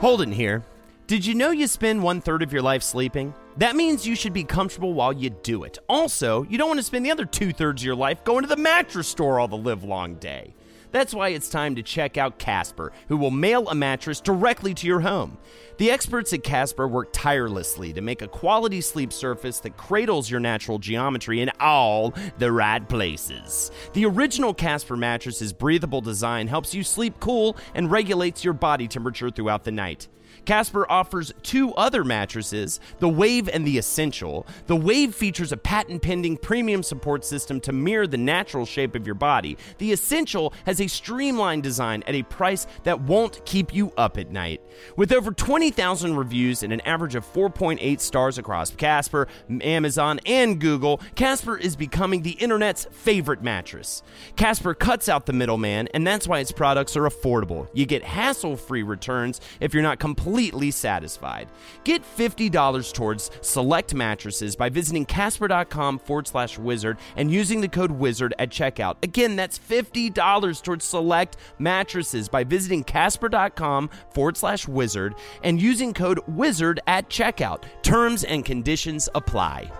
[0.00, 0.64] Holden here.
[1.06, 3.32] Did you know you spend one third of your life sleeping?
[3.56, 5.78] That means you should be comfortable while you do it.
[5.88, 8.48] Also, you don't want to spend the other two thirds of your life going to
[8.48, 10.54] the mattress store all the live long day.
[10.94, 14.86] That's why it's time to check out Casper, who will mail a mattress directly to
[14.86, 15.38] your home.
[15.78, 20.38] The experts at Casper work tirelessly to make a quality sleep surface that cradles your
[20.38, 23.72] natural geometry in all the right places.
[23.94, 29.30] The original Casper mattress's breathable design helps you sleep cool and regulates your body temperature
[29.30, 30.06] throughout the night.
[30.44, 34.46] Casper offers two other mattresses, the Wave and the Essential.
[34.66, 39.06] The Wave features a patent pending premium support system to mirror the natural shape of
[39.06, 39.56] your body.
[39.78, 44.30] The Essential has a streamlined design at a price that won't keep you up at
[44.30, 44.60] night.
[44.96, 49.28] With over 20,000 reviews and an average of 4.8 stars across Casper,
[49.62, 54.02] Amazon, and Google, Casper is becoming the internet's favorite mattress.
[54.36, 57.68] Casper cuts out the middleman, and that's why its products are affordable.
[57.72, 60.33] You get hassle free returns if you're not completely
[60.70, 61.48] satisfied.
[61.84, 67.90] Get $50 towards select mattresses by visiting casper.com forward slash wizard and using the code
[67.90, 68.96] wizard at checkout.
[69.02, 76.20] Again, that's $50 towards select mattresses by visiting casper.com forward slash wizard and using code
[76.26, 77.64] wizard at checkout.
[77.82, 79.70] Terms and conditions apply.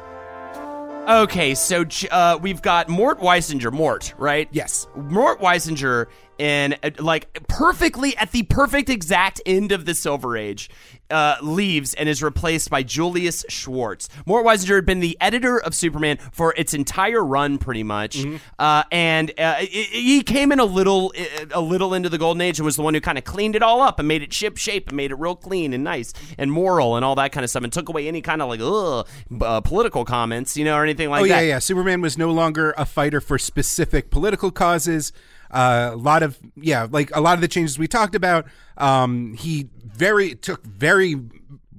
[1.09, 3.71] Okay, so uh, we've got Mort Weisinger.
[3.71, 4.49] Mort, right?
[4.53, 4.87] Yes.
[4.97, 6.07] Mort Weisinger,
[6.39, 10.71] and uh, like perfectly at the perfect exact end of the Silver Age,
[11.11, 14.09] uh, leaves and is replaced by Julius Schwartz.
[14.27, 18.25] Mort Weisinger had been the editor of Superman for its entire run, pretty much,
[18.59, 21.13] uh, and uh, he came in a little,
[21.53, 23.63] a little into the Golden Age and was the one who kind of cleaned it
[23.63, 26.51] all up and made it ship shape and made it real clean and nice and
[26.51, 29.07] moral and all that kind of stuff, and took away any kind of like ugh,
[29.43, 31.27] uh, political comments, you know, or anything like that.
[31.27, 31.43] oh that.
[31.43, 31.59] yeah, yeah.
[31.59, 35.13] Superman was no longer a fighter for specific political causes.
[35.55, 38.47] Uh, a lot of yeah, like a lot of the changes we talked about.
[38.77, 41.17] Um, he very took very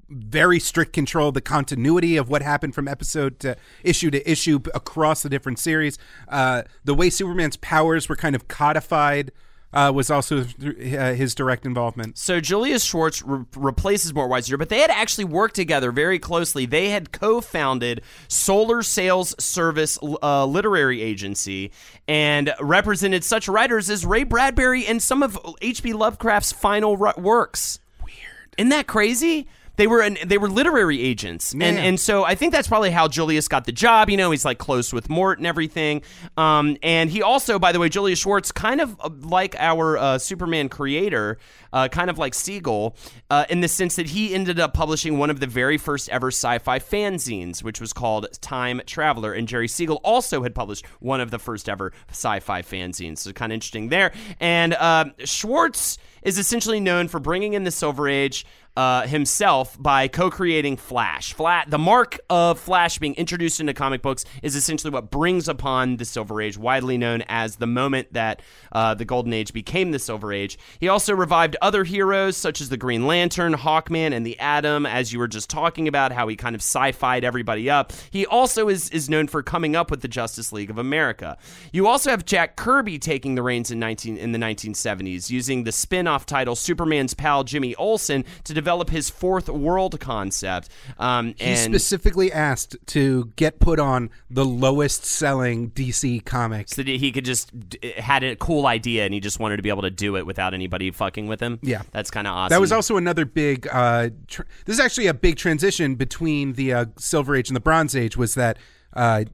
[0.07, 4.59] very strict control of the continuity of what happened from episode to issue to issue
[4.73, 5.97] across the different series.
[6.29, 9.31] Uh, the way Superman's powers were kind of codified
[9.73, 12.17] uh, was also uh, his direct involvement.
[12.17, 16.65] So Julius Schwartz re- replaces Mort Weisinger, but they had actually worked together very closely.
[16.65, 21.71] They had co-founded Solar Sales Service uh, Literary Agency
[22.07, 25.93] and represented such writers as Ray Bradbury and some of H.P.
[25.93, 27.79] Lovecraft's final ru- works.
[28.03, 28.15] Weird.
[28.57, 29.47] Isn't that crazy?
[29.77, 31.69] They were an, they were literary agents, and Yeah.
[31.83, 34.09] and so I think that's probably how Julius got the job.
[34.09, 36.01] You know, he's like close with Mort and everything.
[36.37, 40.17] Um, and he also, by the way, Julius Schwartz, kind of uh, like our uh,
[40.17, 41.37] Superman creator,
[41.73, 42.95] uh, kind of like Siegel,
[43.29, 46.27] uh, in the sense that he ended up publishing one of the very first ever
[46.29, 49.33] sci-fi fanzines, which was called Time Traveler.
[49.33, 53.19] And Jerry Siegel also had published one of the first ever sci-fi fanzines.
[53.19, 54.13] So kind of interesting there.
[54.39, 60.07] And uh, Schwartz is essentially known for bringing in the Silver Age uh, himself by
[60.07, 61.33] co-creating Flash.
[61.33, 65.97] Flat, the mark of Flash being introduced into comic books is essentially what brings upon
[65.97, 69.99] the Silver Age, widely known as the moment that uh, the Golden Age became the
[69.99, 70.57] Silver Age.
[70.79, 75.13] He also revived other heroes such as the Green Lantern, Hawkman, and the Atom, as
[75.13, 77.93] you were just talking about, how he kind of sci-fied everybody up.
[78.11, 81.37] He also is is known for coming up with the Justice League of America.
[81.71, 85.71] You also have Jack Kirby taking the reins in 19 in the 1970s, using the
[85.71, 90.69] spin-off title Superman's pal Jimmy Olsen to develop his fourth world concept.
[90.97, 96.67] Um, He specifically asked to get put on the lowest selling DC comic.
[96.69, 97.51] so that he could just
[97.97, 100.55] had a cool idea and he just wanted to be able to do it without
[100.55, 101.59] anybody fucking with him.
[101.61, 101.83] Yeah.
[101.91, 102.55] that's kind of awesome.
[102.55, 103.67] That was also another big.
[103.71, 107.59] Uh, tr- this is actually a big transition between the uh, Silver Age and the
[107.59, 108.17] Bronze Age.
[108.17, 108.57] Was that
[108.93, 109.25] uh,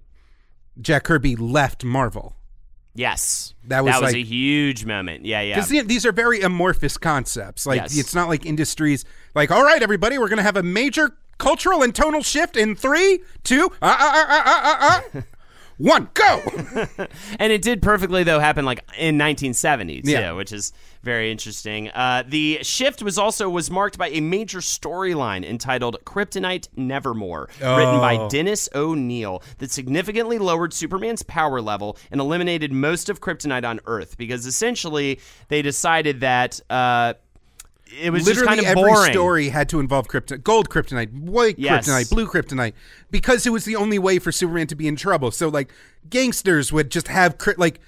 [0.82, 2.36] Jack Kirby left Marvel?
[2.94, 3.54] Yes.
[3.66, 5.26] That was that was like- a huge moment.
[5.26, 5.56] Yeah, yeah.
[5.62, 7.66] Because these are very amorphous concepts.
[7.66, 7.98] Like Yes.
[7.98, 9.06] it's not like industries.
[9.36, 12.76] Like, all right, everybody, we're going to have a major cultural and tonal shift in
[12.76, 15.22] three, two, uh, uh, uh, uh, uh, uh.
[15.82, 16.42] one, go.
[17.40, 20.32] and it did perfectly though happen like in 1970 too, Yeah.
[20.34, 21.90] which is very interesting.
[21.90, 28.00] Uh, the shift was also was marked by a major storyline entitled "Kryptonite Nevermore," written
[28.00, 28.30] by Oh.
[28.30, 34.18] Dennis O'Neil, that significantly lowered Superman's power level and eliminated most of kryptonite on Earth
[34.18, 36.60] because essentially they decided that.
[36.70, 37.14] Uh,
[38.00, 39.12] it was Literally just kind of every boring.
[39.12, 41.88] story had to involve kryptonite, gold kryptonite, white Yes.
[41.88, 42.74] kryptonite, blue kryptonite,
[43.10, 45.32] because it was the only way for Superman to be in trouble.
[45.32, 45.72] So like
[46.10, 47.80] gangsters would just have like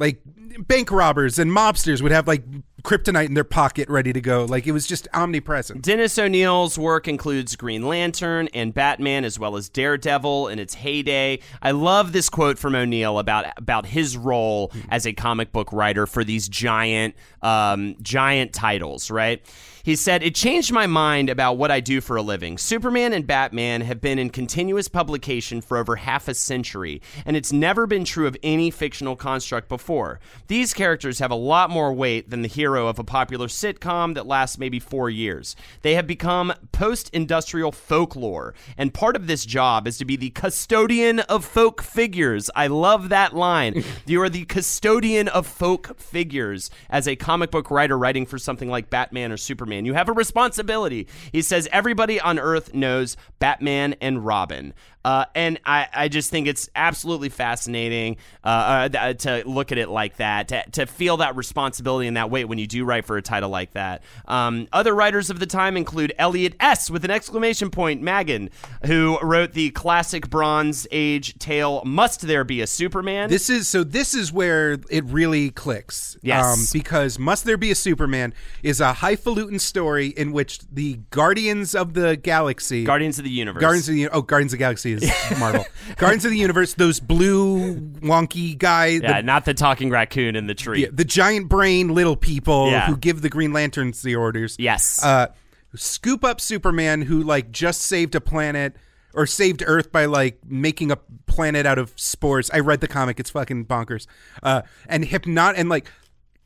[0.00, 0.20] like
[0.66, 2.42] bank robbers and mobsters would have like
[2.82, 4.46] kryptonite in their pocket ready to go.
[4.46, 5.82] Like it was just omnipresent.
[5.82, 11.40] Dennis O'Neil's work includes Green Lantern and Batman, as well as Daredevil in its heyday.
[11.62, 16.06] I love this quote from O'Neil about about his role as a comic book writer
[16.06, 19.10] for these giant um, giant titles.
[19.10, 19.44] Right?
[19.82, 22.58] He said, It changed my mind about what I do for a living.
[22.58, 27.52] Superman and Batman have been in continuous publication for over half a century, and it's
[27.52, 30.20] never been true of any fictional construct before.
[30.48, 34.26] These characters have a lot more weight than the hero of a popular sitcom that
[34.26, 35.56] lasts maybe four years.
[35.82, 40.30] They have become post industrial folklore, and part of this job is to be the
[40.30, 42.50] custodian of folk figures.
[42.54, 43.82] I love that line.
[44.06, 48.68] you are the custodian of folk figures as a comic book writer writing for something
[48.68, 49.79] like Batman or Superman.
[49.84, 51.06] You have a responsibility.
[51.32, 54.74] He says everybody on Earth knows Batman and Robin.
[55.04, 59.88] Uh, and I, I just think it's absolutely fascinating uh, uh, to look at it
[59.88, 63.16] like that, to, to feel that responsibility and that weight when you do write for
[63.16, 64.02] a title like that.
[64.28, 66.90] Um, other writers of the time include Elliot S.
[66.90, 68.50] with an exclamation point, Maggin,
[68.86, 73.30] who wrote the classic Bronze Age tale, Must There Be a Superman?
[73.30, 73.84] This is so.
[73.84, 76.14] This is where it really clicks.
[76.16, 76.72] Um, Yes.
[76.72, 81.94] because "Must There Be a Superman" is a highfalutin story in which the Guardians of
[81.94, 83.60] the Galaxy, Guardians of the Universe.
[83.60, 85.64] Guardians of the oh Guardians of the Galaxy is Marvel.
[85.96, 90.46] Guardians of the Universe, those blue wonky guy, yeah, the, not the talking raccoon in
[90.46, 90.82] the tree.
[90.82, 92.86] yeah, the giant brain little people Yeah.
[92.86, 94.56] who give the Green Lanterns the orders.
[94.58, 95.02] Yes.
[95.04, 95.28] Uh,
[95.74, 98.74] scoop up Superman who like just saved a planet
[99.14, 102.50] or saved Earth by like making a planet out of spores.
[102.52, 104.06] I read the comic; it's fucking bonkers.
[104.42, 105.90] Uh, and hypnot and like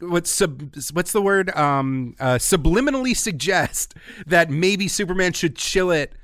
[0.00, 1.54] what's sub, what's the word?
[1.56, 3.94] Um, uh, subliminally suggest
[4.26, 6.14] that maybe Superman should chill it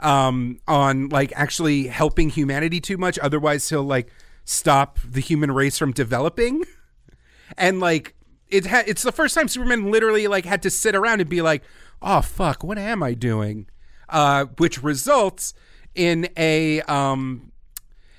[0.00, 3.18] um, on like actually helping humanity too much.
[3.18, 4.10] Otherwise, he'll like
[4.44, 6.64] stop the human race from developing.
[7.56, 8.14] And like
[8.48, 11.42] it ha- it's the first time Superman literally like had to sit around and be
[11.42, 11.62] like,
[12.02, 13.66] "Oh fuck, what am I doing?"
[14.08, 15.54] Uh, which results
[15.94, 17.52] in a um,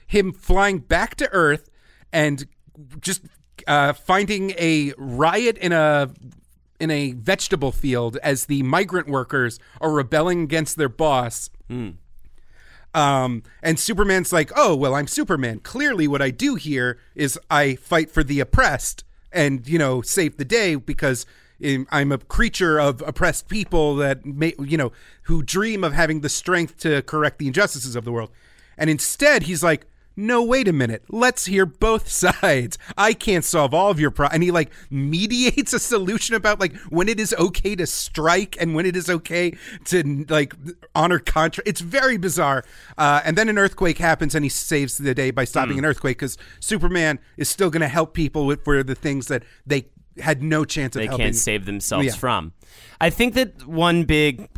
[0.06, 1.70] him flying back to Earth
[2.12, 2.48] and
[3.00, 3.22] just
[3.68, 6.10] uh, finding a riot in a
[6.80, 11.50] in a vegetable field as the migrant workers are rebelling against their boss.
[12.94, 15.60] Um, and Superman's like, oh, well, I'm Superman.
[15.60, 20.38] Clearly, what I do here is I fight for the oppressed and, you know, save
[20.38, 21.26] the day because
[21.62, 24.92] I'm a creature of oppressed people that, may, you know,
[25.24, 28.32] who dream of having the strength to correct the injustices of the world.
[28.78, 29.86] And instead, he's like,
[30.18, 31.04] no, wait a minute.
[31.10, 32.78] Let's hear both sides.
[32.98, 34.34] I can't solve all of your problems.
[34.34, 38.74] And he like mediates a solution about like when it is okay to strike and
[38.76, 40.54] when it is okay to like
[40.96, 41.70] honor contract.
[41.70, 42.66] It's very bizarre.
[42.98, 46.18] Uh, and then an earthquake happens and he saves the day by stopping an earthquake
[46.18, 49.88] because Superman is still going to help people with for the things that they
[50.20, 51.26] had no chance of they helping.
[51.28, 52.14] can't save themselves Yeah.
[52.16, 52.54] from.
[53.00, 54.50] I think that one big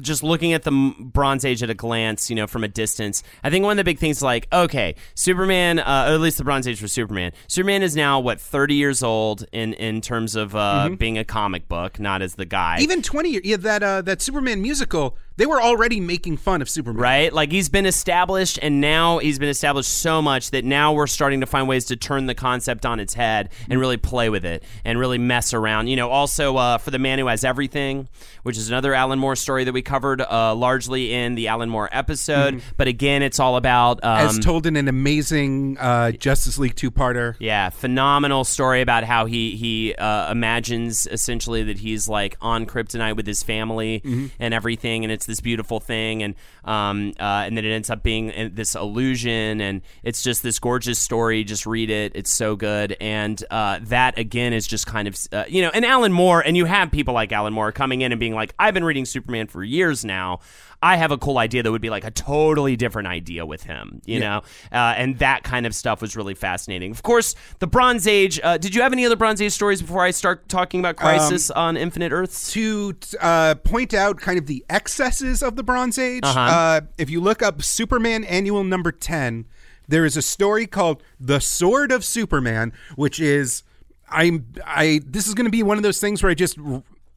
[0.00, 3.50] just looking at the Bronze Age at a glance, you know, from a distance, I
[3.50, 6.66] think one of the big things, like, okay, Superman, uh, or at least the Bronze
[6.66, 7.32] Age for Superman.
[7.48, 11.68] Superman is now what thirty years old in in terms of uh, being a comic
[11.68, 12.76] book, not as the guy.
[12.76, 12.82] Mm-hmm.
[12.82, 16.68] Even 20 years, yeah, that, uh, that Superman musical, they were already making fun of
[16.68, 17.00] Superman.
[17.00, 17.32] right?
[17.32, 21.40] Like he's been established, and now he's been established so much that now we're starting
[21.40, 24.62] to find ways to turn the concept on its head and really play with it
[24.84, 25.86] and really mess around.
[25.86, 28.06] You know, also uh, for the man who has everything,
[28.42, 31.88] which is another Alan Moore story that we covered uh, largely in the Alan Moore
[31.90, 32.60] episode.
[32.76, 37.36] But again, it's all about um, As told in an amazing uh, Justice League two-parter.
[37.38, 43.16] Yeah, phenomenal story about how he he uh, imagines essentially that he's like on kryptonite
[43.16, 44.02] with his family
[44.38, 48.02] and everything, and it's this beautiful thing, and um uh, and then it ends up
[48.02, 51.44] being uh, this illusion, and it's just this gorgeous story.
[51.44, 55.44] Just read it; it's so good, and uh, that again is just kind of uh,
[55.48, 58.18] you know, and Alan Moore, and you have people like Alan Moore coming in and
[58.18, 60.40] being like, I've been reading Superman for years now.
[60.82, 64.00] I have a cool idea that would be like a totally different idea with him,
[64.04, 66.90] you know, uh, and that kind of stuff was really fascinating.
[66.90, 68.40] Of course, the Bronze Age.
[68.42, 71.50] Uh, did you have any other Bronze Age stories before I start talking about Crisis
[71.50, 72.50] on Infinite Earths?
[72.50, 76.24] to uh, point out kind of the excesses of the Bronze Age.
[76.24, 76.40] Uh-huh.
[76.40, 79.46] Uh, if you look up Superman Annual Number Ten,
[79.88, 83.62] there is a story called The Sword of Superman, which is
[84.08, 86.58] I'm I this is going to be one of those things where I just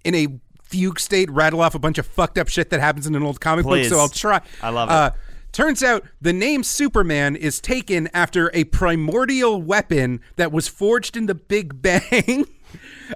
[0.03, 0.27] in a
[0.73, 3.39] fugue state rattle off a bunch of fucked up shit that happens in an old
[3.39, 3.89] comic Please.
[3.89, 3.95] book.
[3.95, 4.41] So I'll try.
[4.59, 4.91] I love it.
[4.91, 5.11] Uh,
[5.51, 11.27] turns out the name Superman is taken after a primordial weapon that was forged in
[11.27, 12.47] the Big Bang.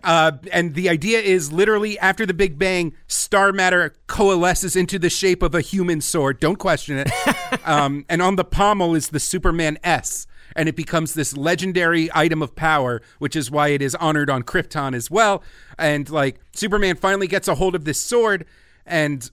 [0.04, 5.10] Uh, and the idea is literally after the Big Bang, star matter coalesces into the
[5.10, 6.40] shape of a human sword.
[6.40, 7.10] Don't question it.
[7.66, 10.28] um, and on the pommel is the Superman S.
[10.58, 14.44] And it becomes this legendary item of power, which is why it is honored on
[14.44, 15.44] Krypton as well.
[15.78, 18.46] And like Superman finally gets a hold of this sword,
[18.86, 19.30] and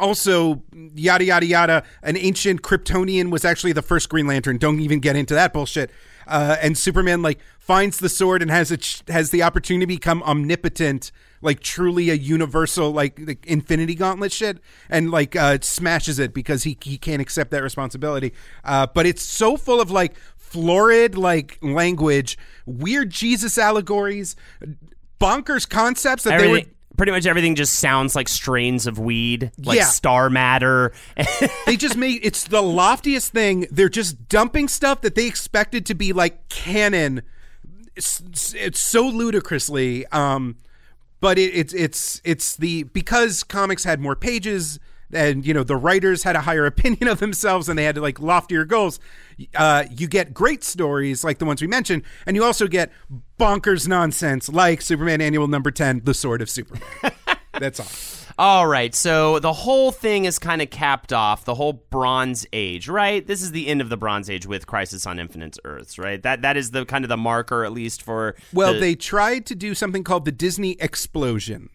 [0.00, 0.62] also
[0.94, 4.58] yada yada yada an ancient kryptonian was actually the first green lantern.
[4.58, 5.90] Don't even get into that bullshit.
[6.26, 10.22] Uh, and superman like finds the sword and has it has the opportunity to become
[10.22, 11.10] omnipotent
[11.42, 16.64] like truly a universal like, like infinity gauntlet shit and like uh, smashes it because
[16.64, 18.32] he, he can't accept that responsibility.
[18.64, 20.14] Uh, but it's so full of like
[20.50, 22.36] florid like language
[22.66, 24.34] weird jesus allegories
[25.20, 26.62] bonkers concepts that they were
[26.96, 29.84] pretty much everything just sounds like strains of weed, like Yeah.
[29.84, 30.92] star matter.
[31.66, 33.66] they just made it's the loftiest thing.
[33.70, 37.22] They're just dumping stuff that they expected to be like canon.
[37.96, 40.56] It's, it's so ludicrously, um,
[41.20, 44.78] but it, it's it's it's the because comics had more pages
[45.12, 48.20] and you know the writers had a higher opinion of themselves and they had like
[48.20, 49.00] loftier goals.
[49.54, 52.90] Uh, you get great stories like the ones we mentioned, and you also get
[53.38, 56.82] bonkers nonsense like Superman Annual Number Ten, The Sword of Superman.
[57.58, 57.86] That's all.
[58.38, 62.88] All right, so the whole thing is kind of capped off, the whole Bronze Age,
[62.88, 63.26] right?
[63.26, 66.22] This is the end of the Bronze Age with Crisis on Infinite Earths, right?
[66.22, 69.44] That that is the kind of the marker, at least for Well, the- they tried
[69.46, 71.68] to do something called the DC Explosion,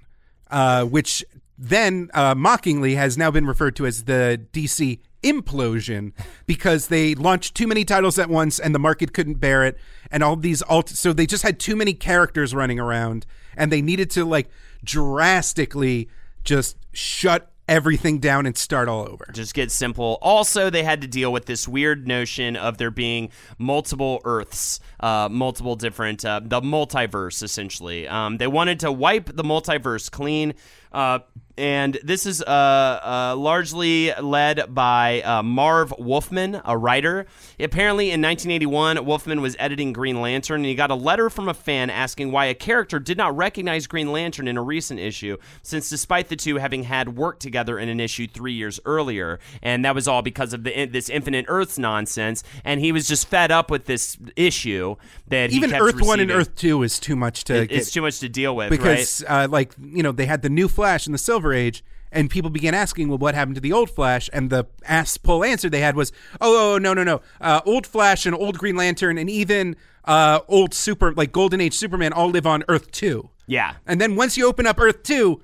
[0.50, 1.24] uh, which
[1.58, 6.12] then uh, mockingly has now been referred to as the DC Implosion
[6.46, 9.78] because they launched too many titles at once and the market couldn't bear it,
[10.12, 10.90] and all these alt.
[10.90, 13.26] So they just had too many characters running around,
[13.58, 14.50] and they needed to like
[14.84, 16.10] drastically
[16.44, 19.26] just shut everything down and start all over.
[19.34, 20.20] just get simple.
[20.22, 25.28] Also, they had to deal with this weird notion of there being multiple Earths, uh,
[25.32, 28.08] multiple different, uh, the multiverse, essentially.
[28.08, 30.54] Um, they wanted to wipe the multiverse clean.
[30.92, 31.20] Uh,
[31.58, 37.26] and this is uh, uh, largely led by uh, Marv Wolfman, a writer.
[37.60, 41.54] Apparently, in 1981, Wolfman was editing Green Lantern, and he got a letter from a
[41.54, 45.90] fan asking why a character did not recognize Green Lantern in a recent issue, since
[45.90, 49.96] despite the two having had worked together in an issue three years earlier, and that
[49.96, 52.44] was all because of the this Infinite Earths nonsense.
[52.66, 54.96] And he was just fed up with this issue
[55.28, 56.32] that he Even Earth One and.
[56.32, 58.78] Earth Two is too much to It- get it's too much to deal with, right?
[58.78, 62.30] because uh, like you know they had the new Flash and the Silver Age, and
[62.30, 64.30] people began asking, well, what happened to the old Flash?
[64.32, 67.86] And the ass pull answer they had was, oh, oh no, no, no, uh, old
[67.86, 69.76] Flash and old Green Lantern and even
[70.06, 73.30] uh, old Super like Golden Age Superman all live on Earth Two.
[73.48, 73.76] Yeah.
[73.86, 75.42] And then once you open up Earth Two,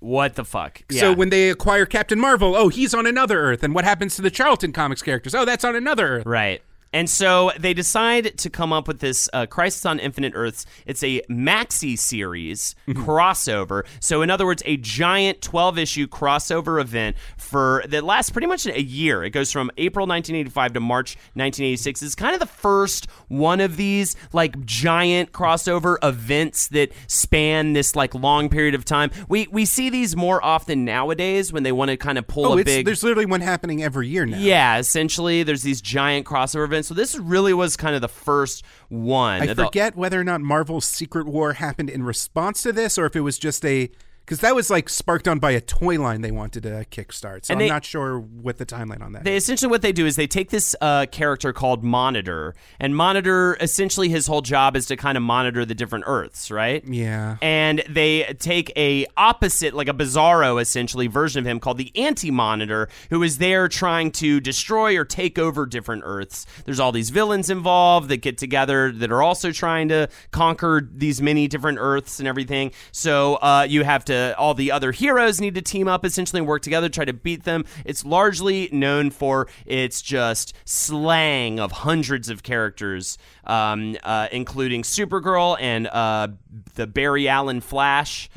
[0.00, 0.82] What the fuck?
[0.90, 3.62] so when they acquire Captain Marvel, oh, he's on another Earth.
[3.62, 5.34] And what happens to the Charlton Comics characters?
[5.34, 6.26] Oh, that's on another Earth.
[6.26, 6.62] Right.
[6.94, 10.64] And so they decide to come up with this uh, Crisis on Infinite Earths.
[10.86, 13.84] It's a maxi series crossover.
[14.00, 18.66] So, in other words, a giant 12 issue crossover event for that lasts pretty much
[18.66, 19.24] a year.
[19.24, 22.02] It goes from April 1985 to March 1986.
[22.02, 27.96] It's kind of the first one of these like giant crossover events that span this
[27.96, 29.10] like long period of time.
[29.28, 32.58] We we see these more often nowadays when they want to kind of pull Oh,
[32.58, 34.38] a big there's literally one happening every year now.
[34.38, 36.83] yeah, essentially, there's these giant crossover events.
[36.84, 39.42] So this really was kind of the first one.
[39.42, 43.16] I forget whether or not Marvel's Secret War happened in response to this or if
[43.16, 43.90] it was just a
[44.24, 47.44] because that was like sparked on by a toy line they wanted to kickstart.
[47.44, 49.24] So And I'm they- not sure what the timeline on that.
[49.24, 49.42] They is.
[49.44, 54.08] essentially what they do is they take this uh, character called Monitor, and Monitor essentially
[54.08, 56.82] his whole job is to kind of monitor the different Earths, right?
[56.86, 57.36] Yeah.
[57.42, 62.88] And they take a opposite, like a Bizarro essentially version of him called the Anti-Monitor,
[63.10, 66.46] who is there trying to destroy or take over different Earths.
[66.64, 71.20] There's all these villains involved that get together that are also trying to conquer these
[71.20, 72.72] many different Earths and everything.
[72.92, 76.48] So uh, you have to all the other heroes need to team up essentially and
[76.48, 77.64] work together to try to beat them.
[77.84, 85.56] It's largely known for its just slang of hundreds of characters, um, uh, including Supergirl
[85.60, 86.28] and uh,
[86.74, 88.28] the Barry Allen Flash.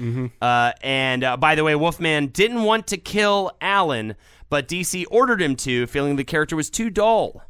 [0.41, 4.15] Uh, and uh, by the way, Wolfman didn't want to kill Allen,
[4.49, 7.43] but DC ordered him to, feeling the character was too dull.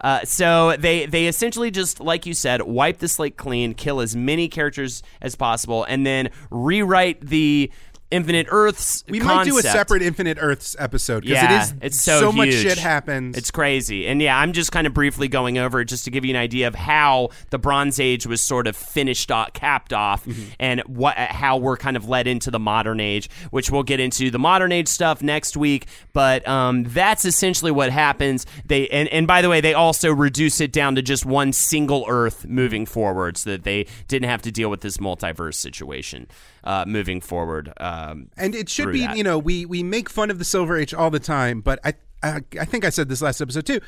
[0.00, 4.14] Uh, so they they essentially just like you said wipe the slate clean, kill as
[4.14, 7.70] many characters as possible, and then rewrite the
[8.10, 9.02] Infinite Earths.
[9.08, 12.48] We might do a separate Infinite Earths episode because Yeah, it is it's so, much
[12.50, 12.62] huge.
[12.62, 13.36] shit happens.
[13.36, 14.06] It's crazy.
[14.06, 16.40] And yeah, I'm just kind of briefly going over it just to give you an
[16.40, 20.42] idea of how the Bronze Age was sort of finished off, capped off, Mm-hmm.
[20.60, 24.30] and what how we're kind of led into the modern age, which we'll get into
[24.30, 25.86] the modern age stuff next week.
[26.12, 28.46] But um, that's essentially what happens.
[28.64, 32.04] They and, and by the way, they also reduce it down to just one single
[32.08, 36.28] Earth moving forward, so that they didn't have to deal with this multiverse situation
[36.64, 37.72] uh, moving forward.
[37.96, 39.16] Um, and it should be that.
[39.16, 41.94] you know we we make fun of the silver age all the time but i
[42.22, 43.80] i, I think i said this last episode too.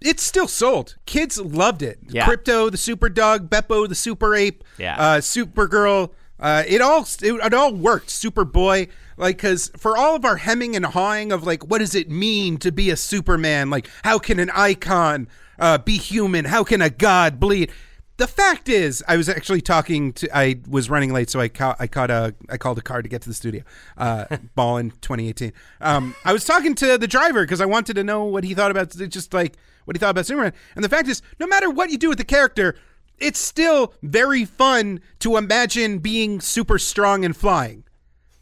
[0.00, 0.94] It's still sold.
[1.06, 1.98] Kids loved it.
[2.08, 2.24] Yeah.
[2.26, 4.94] Krypto the super dog beppo the super ape Yeah.
[4.96, 8.08] uh supergirl uh it all it, it all worked.
[8.08, 12.08] Superboy like because for all of our hemming and hawing of like what does it
[12.08, 13.70] mean to be a superman?
[13.70, 15.26] Like how can an icon
[15.58, 16.44] uh be human?
[16.44, 17.72] How can a god bleed
[18.18, 20.36] the fact is, I was actually talking to.
[20.36, 21.76] I was running late, so I caught.
[21.78, 22.34] I caught a.
[22.48, 23.62] I called a car to get to the studio.
[23.96, 24.24] Uh,
[24.56, 25.52] ball in 2018.
[25.80, 28.72] Um, I was talking to the driver because I wanted to know what he thought
[28.72, 29.54] about just like
[29.84, 30.52] what he thought about Superman.
[30.74, 32.74] And the fact is, no matter what you do with the character,
[33.18, 37.84] it's still very fun to imagine being super strong and flying.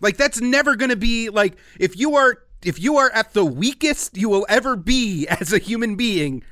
[0.00, 3.44] Like that's never going to be like if you are if you are at the
[3.44, 6.42] weakest you will ever be as a human being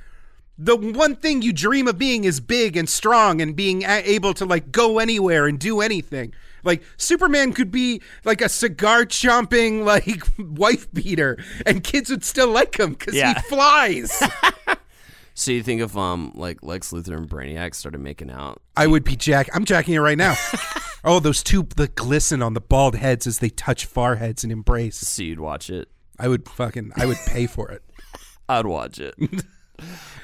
[0.57, 4.35] the one thing you dream of being is big and strong and being a- able
[4.35, 6.33] to like go anywhere and do anything.
[6.63, 12.49] Like Superman could be like a cigar chomping like wife beater, and kids would still
[12.51, 13.35] like him because Yeah.
[13.35, 14.23] he flies.
[15.35, 18.63] So you think if um like Lex Luthor and Brainiac started making out?
[18.77, 19.49] I would be Jack.
[19.53, 20.37] I'm jacking it right now.
[21.05, 24.97] oh, those two the glisten on the bald heads as they touch foreheads and embrace.
[24.99, 25.89] So you'd watch it.
[26.19, 27.83] I would fucking I would pay for it.
[28.49, 29.15] I'd watch it.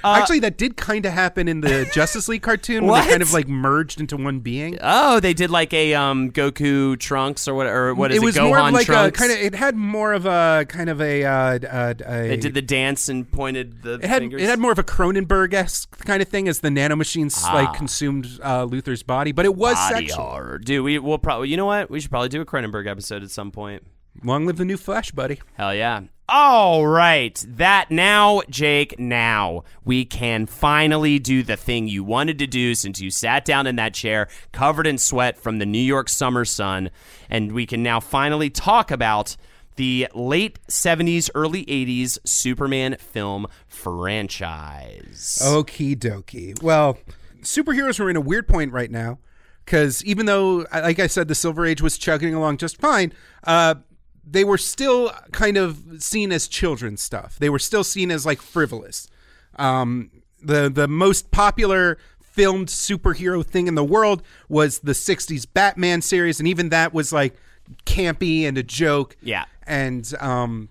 [0.03, 3.35] Actually, that did kind of happen in the Justice League cartoon when they kind of
[3.35, 4.79] like merged into one being.
[4.81, 8.23] oh, they did like a um Goku Trunks or what or what is it?
[8.23, 9.19] it was Gohan more of like Trunks.
[9.19, 9.39] a kind of.
[9.39, 11.25] It had more of a kind of a.
[11.27, 14.41] Uh, uh, a They did the dance and pointed the It had fingers.
[14.41, 17.53] it had more of a Cronenberg esque kind of thing as the nanomachines Ah.
[17.55, 20.25] like consumed uh, Luthor's body, but it was body sexual.
[20.25, 20.59] horror.
[20.59, 21.51] Dude, we will probably.
[21.51, 21.91] You know what?
[21.91, 23.83] We should probably do a Cronenberg episode at some point.
[24.25, 25.41] Long live the new Flash, buddy.
[25.59, 26.01] Hell yeah.
[26.33, 27.45] All right.
[27.49, 33.01] That now, Jake, now we can finally do the thing you wanted to do since
[33.01, 36.91] you sat down in that chair covered in sweat from the New York summer sun.
[37.29, 39.37] And we can now finally talk about
[39.75, 45.41] the late 70s, early 80s Superman film franchise.
[45.43, 46.63] Okie dokie.
[46.63, 46.97] Well,
[47.41, 49.19] superheroes are in a weird point right now
[49.65, 53.13] because even though, like I said, the Silver Age was chugging along just fine,
[53.45, 53.75] uh,
[54.31, 57.37] they were still kind of seen as children's stuff.
[57.39, 59.09] They were still seen as like frivolous.
[59.57, 60.11] Um,
[60.43, 66.39] the the most popular filmed superhero thing in the world was the '60s Batman series,
[66.39, 67.35] and even that was like
[67.87, 69.17] campy and a joke.
[69.23, 69.45] Yeah.
[69.67, 70.69] and um,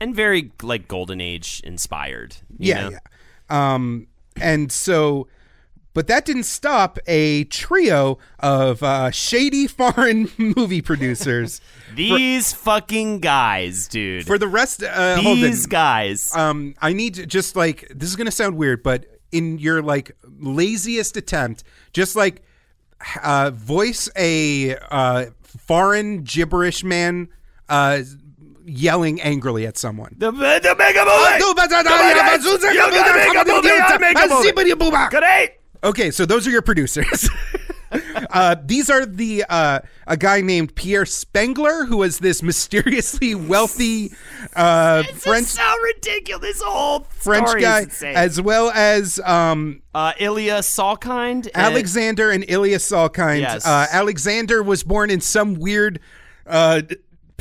[0.00, 2.36] And very, like, Golden Age inspired.
[2.58, 2.90] you yeah, know?
[2.90, 3.74] yeah.
[3.74, 4.06] Um,
[4.40, 5.28] and so,
[5.94, 11.60] but that didn't stop a trio of uh, shady foreign movie producers
[11.94, 14.26] These fucking guys, dude.
[14.26, 14.82] for the rest.
[14.82, 16.34] Uh, These guys.
[16.34, 20.12] Um, I need to just like this is gonna sound weird, but in your like
[20.38, 22.42] laziest attempt, just like
[23.22, 27.28] uh, voice a uh, foreign gibberish man
[27.68, 28.00] uh,
[28.64, 30.14] yelling angrily at someone.
[30.18, 30.60] The, the
[33.98, 34.52] mega movie.
[35.10, 35.54] Great.
[35.84, 37.28] Okay, so those are your producers.
[38.30, 44.12] uh, these are the uh, a guy named Pierre Spengler, who was this mysteriously wealthy
[44.54, 46.60] uh, It's French so ridiculous.
[46.60, 48.16] The whole French story guy, is insane.
[48.16, 51.46] as well as um, uh, Ilya Salkind.
[51.46, 53.40] and- Alexander and Ilya Salkind.
[53.40, 53.66] Yes.
[53.66, 55.98] Uh, Alexander was born in some weird
[56.46, 56.82] uh,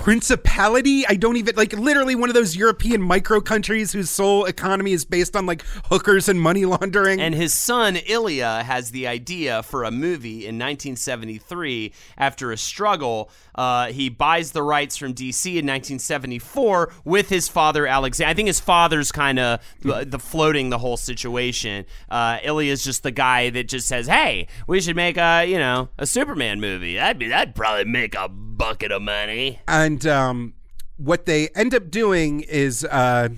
[0.02, 1.06] principality.
[1.06, 5.06] I don't even like literally one of those European micro countries whose sole economy is
[5.06, 7.22] based on like hookers and money laundering.
[7.22, 11.94] And his son Ilya has the idea for a movie in 1973.
[12.18, 17.88] After a struggle, uh, he buys the rights from DC in 1974 with his father
[17.88, 18.30] Alexander.
[18.30, 21.86] I think his father's kind of the, the floating the whole situation.
[22.10, 25.90] Uh, Ilya's just the guy that just says, "Hey, we should make a you know
[25.98, 26.96] a Superman movie.
[26.96, 30.54] That'd be that'd probably make a bucket of money." and um,
[30.98, 33.30] what they end up doing is uh,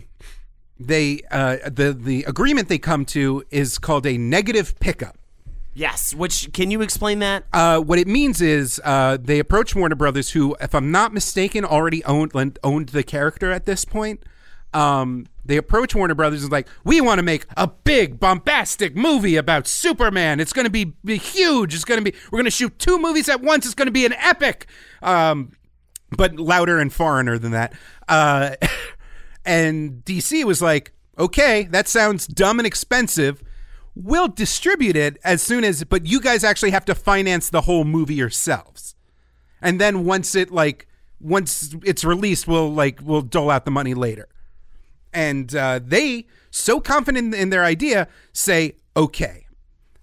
[0.79, 5.17] they uh, the the agreement they come to is called a negative pickup.
[5.73, 6.13] Yes.
[6.13, 7.45] Which can you explain that?
[7.51, 11.65] Uh, what it means is uh, they approach Warner Brothers, who, if I'm not mistaken,
[11.65, 12.31] already owned
[12.63, 14.23] owned the character at this point.
[14.73, 19.35] Um, they approach Warner Brothers and like, we want to make a big bombastic movie
[19.35, 20.39] about Superman.
[20.39, 21.75] It's going to be, be huge.
[21.75, 22.17] It's going to be.
[22.31, 23.65] We're going to shoot two movies at once.
[23.65, 24.67] It's going to be an epic.
[25.01, 25.51] Um,
[26.15, 27.73] but louder and foreigner than that.
[28.07, 28.55] Uh,
[29.45, 33.43] and DC was like, okay, that sounds dumb and expensive.
[33.95, 37.83] We'll distribute it as soon as, but you guys actually have to finance the whole
[37.83, 38.95] movie yourselves.
[39.61, 40.87] And then once it like
[41.19, 44.27] once it's released, we'll like we'll dole out the money later.
[45.13, 49.45] And uh, they, so confident in their idea, say, okay.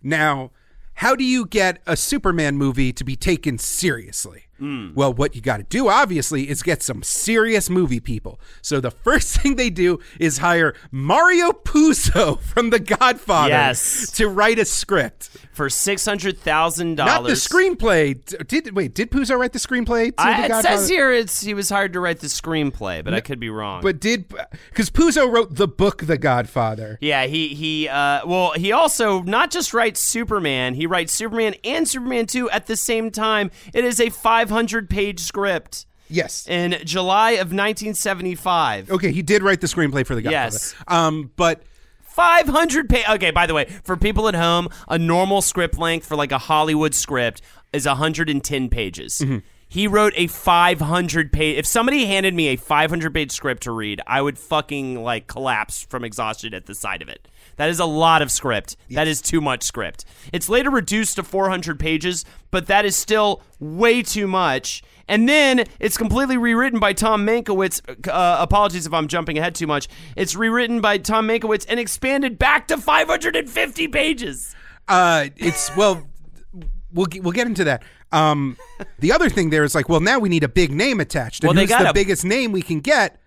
[0.02, 0.52] Now,
[0.94, 4.44] how do you get a Superman movie to be taken seriously?
[4.60, 8.38] Well, what you got to do, obviously, is get some serious movie people.
[8.62, 14.10] So the first thing they do is hire Mario Puzo from The Godfather Yes.
[14.12, 15.30] to write a script.
[15.52, 17.12] For six hundred thousand dollars.
[17.12, 18.46] Not the screenplay.
[18.48, 18.94] Did wait?
[18.94, 20.76] Did Puzo write the screenplay to I, The it Godfather?
[20.78, 23.82] says here it's he was hired to write the screenplay, but I could be wrong.
[23.82, 24.32] But did
[24.70, 26.96] because Puzo wrote the book The Godfather?
[27.02, 31.86] Yeah, he he uh well, he also not just writes Superman, he writes Superman and
[31.86, 33.50] Superman 2 at the same time.
[33.74, 34.08] It is a
[34.50, 36.46] 500-page script Yes.
[36.48, 38.90] in July of 1975.
[38.90, 40.46] Okay, he did write the screenplay for The Godfather.
[40.52, 40.74] Yes.
[40.88, 41.62] Um, but
[42.02, 46.16] 500 page Okay, by the way, for people at home, a normal script length for
[46.16, 47.42] like a Hollywood script
[47.72, 49.20] is 110 pages.
[49.20, 49.38] Mm-hmm.
[49.68, 51.56] He wrote a 500 page.
[51.56, 55.84] If somebody handed me a 500 page script to read, I would fucking like collapse
[55.84, 57.28] from exhaustion at the sight of it.
[57.60, 58.78] That is a lot of script.
[58.88, 60.06] That is too much script.
[60.32, 64.82] It's later reduced to 400 pages, but that is still way too much.
[65.06, 68.08] And then it's completely rewritten by Tom Mankiewicz.
[68.08, 69.88] Uh, apologies if I'm jumping ahead too much.
[70.16, 74.54] It's rewritten by Tom Mankiewicz and expanded back to 550 pages.
[74.88, 76.08] uh, it's well,
[76.94, 77.82] we'll get, we'll get into that.
[78.10, 78.56] Um,
[79.00, 81.44] the other thing there is like, well, now we need a big name attached.
[81.44, 83.19] And Well, they who's got the a- biggest name we can get?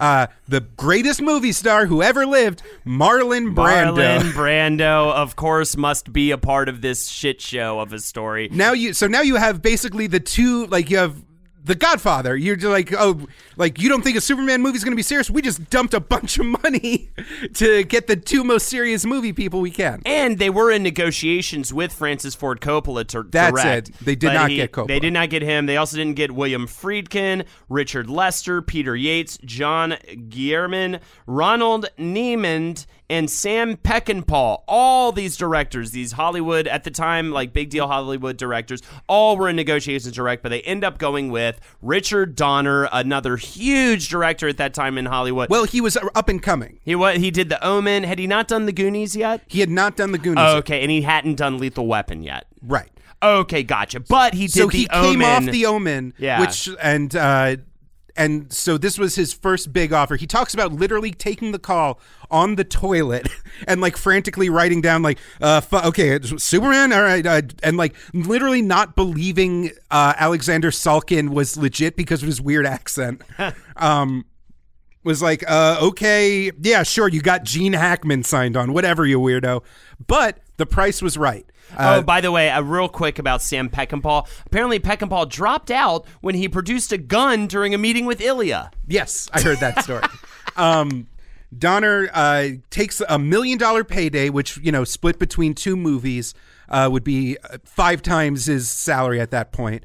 [0.00, 3.96] Uh, the greatest movie star who ever lived, Marlon Brando.
[3.96, 8.48] Marlon Brando, of course, must be a part of this shit show of a story.
[8.50, 11.22] Now you so now you have basically the two like you have
[11.62, 12.36] the Godfather.
[12.36, 15.02] You're just like oh like you don't think a Superman movie is going to be
[15.02, 15.30] serious?
[15.30, 17.10] We just dumped a bunch of money
[17.54, 20.02] to get the two most serious movie people we can.
[20.06, 23.88] And they were in negotiations with Francis Ford Coppola to That's direct.
[23.90, 23.94] it.
[24.00, 24.88] They did not he- get Coppola.
[24.88, 25.66] They did not get him.
[25.66, 29.96] They also didn't get William Friedkin, Richard Lester, Peter Yates, John
[30.28, 34.62] Guillermin, Ronald Neiman, and Sam Peckinpah.
[34.66, 39.48] All these directors, these Hollywood at the time, like big deal Hollywood directors, all were
[39.48, 44.48] in negotiations to direct, but they end up going with Richard Donner, another huge director
[44.48, 45.50] at that time in Hollywood.
[45.50, 46.78] Well, he was up and coming.
[46.84, 48.04] he what he did the Omen.
[48.04, 49.42] Had he not done the Goonies yet?
[49.48, 50.44] He had not done the Goonies.
[50.46, 52.46] Oh, okay, and he hadn't done Lethal Weapon yet.
[52.62, 52.88] Right.
[53.22, 54.00] Okay, gotcha.
[54.00, 55.26] But he did so the he came Omen.
[55.48, 56.40] off the Omen, Yeah.
[56.40, 57.56] which and uh,
[58.20, 60.14] and so this was his first big offer.
[60.16, 61.98] He talks about literally taking the call
[62.30, 63.30] on the toilet
[63.66, 67.78] and like frantically writing down like, uh, fu- okay, it's Superman, all right, uh, and
[67.78, 73.22] like literally not believing uh, Alexander Salkin was legit because of his weird accent.
[73.76, 74.26] um,
[75.02, 79.64] was like, uh, okay, yeah, sure, you got Gene Hackman signed on, whatever, you weirdo.
[80.06, 81.49] But the price was right.
[81.76, 84.26] Uh, oh, by the way, uh, real quick about Sam Peckinpah.
[84.46, 88.70] Apparently, Peckinpah dropped out when he produced a gun during a meeting with Ilya.
[88.86, 90.04] Yes, I heard that story.
[90.56, 91.06] um,
[91.56, 96.34] Donner uh, takes a million dollar payday, which you know split between two movies
[96.68, 99.84] uh, would be uh, five times his salary at that point,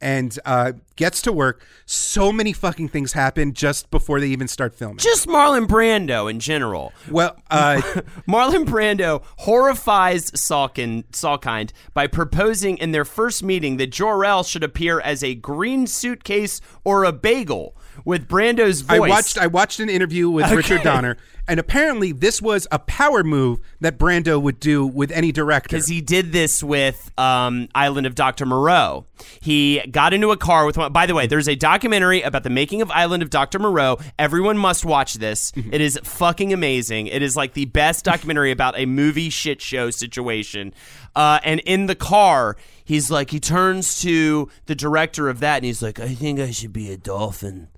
[0.00, 1.64] and uh, gets to work.
[1.84, 4.98] So many fucking things happen just before they even start filming.
[4.98, 6.92] Just Marlon Brando in general.
[7.10, 7.76] well, uh,
[8.28, 15.00] Marlon Brando horrifies Salkin, Salkind by proposing in their first meeting that Jor-El should appear
[15.00, 18.96] as a green suitcase or a bagel with Brando's voice.
[18.96, 21.16] I watched I watched an interview with Richard Donner,
[21.48, 25.68] and apparently this was a power move that Brando would do with any director.
[25.68, 28.46] because he did this with um, Island of Dr.
[28.46, 29.06] Moreau.
[29.40, 30.92] He got into a car with one.
[30.92, 33.58] By the way, there's a documentary about the making of Island of Dr.
[33.58, 33.98] Moreau.
[34.18, 35.52] Everyone must watch this.
[35.56, 37.06] It is fucking amazing.
[37.06, 40.74] It is like the best documentary about a movie shit show situation.
[41.14, 45.64] Uh, and in the car, he's like, he turns to the director of that and
[45.64, 47.68] he's like, I think I should be a dolphin.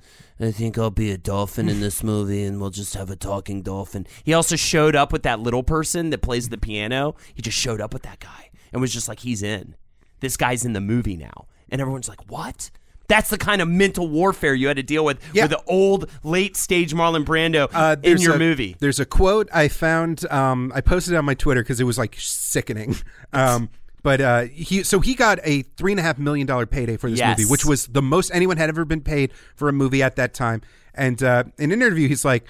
[0.41, 3.63] I think I'll be a dolphin in this movie and we'll just have a talking
[3.63, 4.07] dolphin.
[4.23, 7.17] He also showed up with that little person that plays the piano.
[7.35, 9.75] He just showed up with that guy and was just like, he's in.
[10.21, 11.47] This guy's in the movie now.
[11.71, 12.71] And everyone's like, what?
[13.09, 15.45] That's the kind of mental warfare you had to deal with Yeah.
[15.45, 18.77] with the old, late stage Marlon Brando Uh, in your a- movie.
[18.79, 20.31] There's a quote I found.
[20.31, 22.97] Um, I posted it on my Twitter because it was like sickening.
[23.33, 23.71] Um,
[24.03, 27.11] but uh, he so he got a three and a half million dollar payday for
[27.11, 27.39] this Yes.
[27.39, 30.35] movie, which was the most anyone had ever been paid for a movie at that
[30.35, 30.63] time.
[30.95, 32.45] And uh, in an interview, he's like,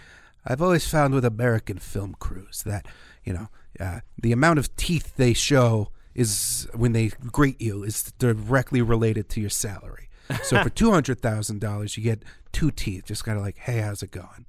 [0.47, 2.87] "I've always found with American film crews that
[3.25, 3.49] you know
[3.81, 9.29] uh, the amount of teeth they show is when they greet you is directly related
[9.31, 10.09] to your salary."
[10.45, 12.23] So for two hundred thousand dollars, you get
[12.53, 13.05] two teeth.
[13.07, 14.47] Just kind of like, hey, how's it going?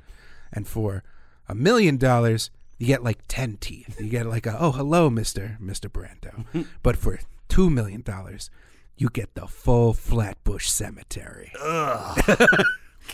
[0.52, 1.04] And for
[1.48, 4.00] a million dollars, you get like ten teeth.
[4.00, 6.46] You get like a oh hello, Mister Mister Brando.
[6.82, 7.20] but for
[7.50, 8.50] two million dollars,
[8.98, 11.52] you get the full Flatbush Cemetery.
[11.62, 12.22] Ugh.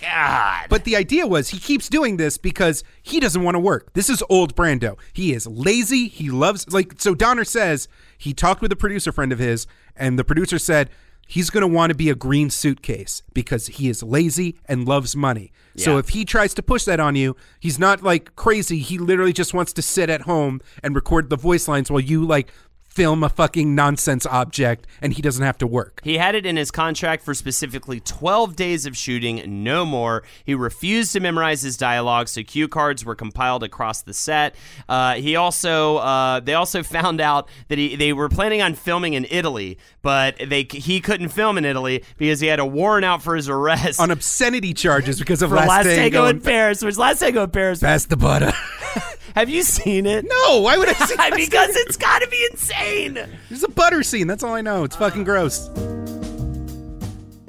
[0.02, 0.68] God.
[0.70, 3.94] But the idea was he keeps doing this because he doesn't want to work.
[3.94, 4.98] This is old Brando.
[5.14, 6.08] He is lazy.
[6.08, 7.88] He loves like so Donner says
[8.18, 10.90] he talked with a producer friend of his and the producer said
[11.26, 15.16] he's going to want to be a green suitcase because he is lazy and loves
[15.16, 15.52] money.
[15.78, 18.80] So if he tries to push that on you, he's not like crazy.
[18.80, 22.26] He literally just wants to sit at home and record the voice lines while you
[22.26, 22.54] like
[22.96, 26.00] film a fucking nonsense object and he doesn't have to work.
[26.04, 30.24] He had it in his contract for specifically 12 days of shooting, no more.
[30.46, 34.56] He refused to memorize his dialogue, so cue cards were compiled across the set.
[34.88, 39.14] Uh, he also, uh, they also found out that he, they were planning on filming
[39.14, 43.22] in Italy, but they he couldn't film in Italy because he had a warrant out
[43.22, 46.82] for his arrest On obscenity charges because of last, Last Tango Tango in Paris.
[46.82, 47.80] Which Last Tango in Paris?
[47.82, 48.54] Pass the butter.
[49.36, 50.26] Have you seen it?
[50.26, 51.36] no, why would I see that?
[51.36, 53.14] because it's got to be insane.
[53.50, 54.28] There's a butter scene.
[54.28, 54.86] That's all I know.
[54.86, 55.70] It's fucking gross.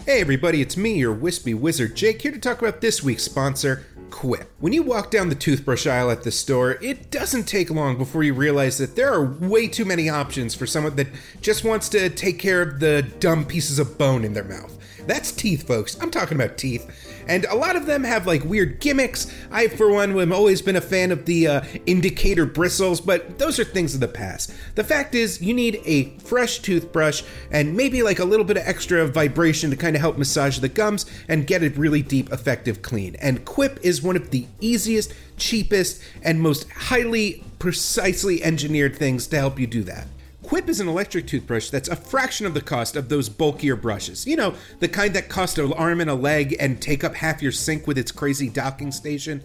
[0.05, 3.87] Hey, everybody, it's me, your wispy wizard Jake, here to talk about this week's sponsor,
[4.11, 4.51] Quip.
[4.61, 8.23] When you walk down the toothbrush aisle at the store, it doesn't take long before
[8.23, 11.09] you realize that there are way too many options for someone that
[11.41, 14.73] just wants to take care of the dumb pieces of bone in their mouth.
[15.07, 16.01] That's teeth, folks.
[16.01, 17.16] I'm talking about teeth.
[17.27, 19.33] And a lot of them have like weird gimmicks.
[19.51, 23.59] I, for one, have always been a fan of the uh, indicator bristles, but those
[23.59, 24.53] are things of the past.
[24.75, 28.67] The fact is, you need a fresh toothbrush and maybe like a little bit of
[28.67, 32.83] extra vibration to kind of help massage the gums and get a really deep, effective
[32.83, 33.17] clean.
[33.17, 39.37] And Quip is one of the easiest, cheapest, and most highly precisely engineered things to
[39.37, 40.07] help you do that.
[40.47, 44.29] Quip is an electric toothbrush that's a fraction of the cost of those bulkier brushes.
[44.29, 47.43] You know, the kind that cost an arm and a leg and take up half
[47.43, 49.43] your sink with its crazy docking station.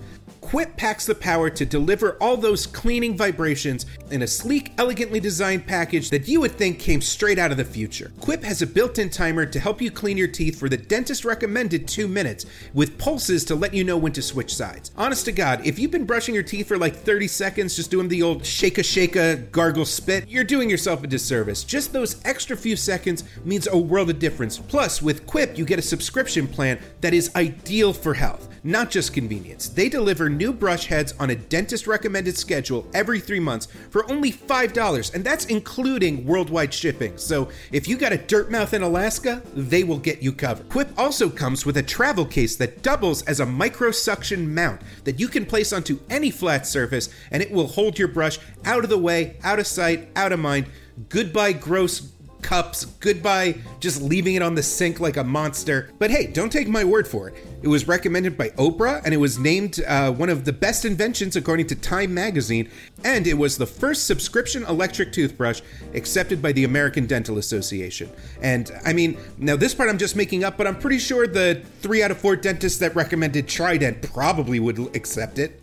[0.52, 5.66] Quip packs the power to deliver all those cleaning vibrations in a sleek, elegantly designed
[5.66, 8.12] package that you would think came straight out of the future.
[8.20, 11.24] Quip has a built in timer to help you clean your teeth for the dentist
[11.24, 14.92] recommended two minutes, with pulses to let you know when to switch sides.
[14.98, 18.10] Honest to God, if you've been brushing your teeth for like 30 seconds, just doing
[18.10, 21.64] the old shake a shake a gargle spit, you're doing yourself a disservice.
[21.64, 24.58] Just those extra few seconds means a world of difference.
[24.58, 29.14] Plus, with Quip, you get a subscription plan that is ideal for health not just
[29.14, 29.70] convenience.
[29.70, 34.32] They deliver new brush heads on a dentist recommended schedule every three months for only
[34.32, 37.16] $5, and that's including worldwide shipping.
[37.16, 40.68] So if you got a dirt mouth in Alaska, they will get you covered.
[40.70, 45.20] Quip also comes with a travel case that doubles as a micro suction mount that
[45.20, 48.90] you can place onto any flat surface, and it will hold your brush out of
[48.90, 50.66] the way, out of sight, out of mind.
[51.10, 52.00] Goodbye, gross
[52.42, 52.86] cups.
[52.86, 55.90] Goodbye, just leaving it on the sink like a monster.
[56.00, 57.36] But hey, don't take my word for it.
[57.62, 61.36] It was recommended by Oprah and it was named uh, one of the best inventions
[61.36, 62.70] according to Time magazine.
[63.04, 65.62] And it was the first subscription electric toothbrush
[65.94, 68.10] accepted by the American Dental Association.
[68.42, 71.62] And I mean, now this part I'm just making up, but I'm pretty sure the
[71.82, 75.62] three out of four dentists that recommended Trident probably would accept it.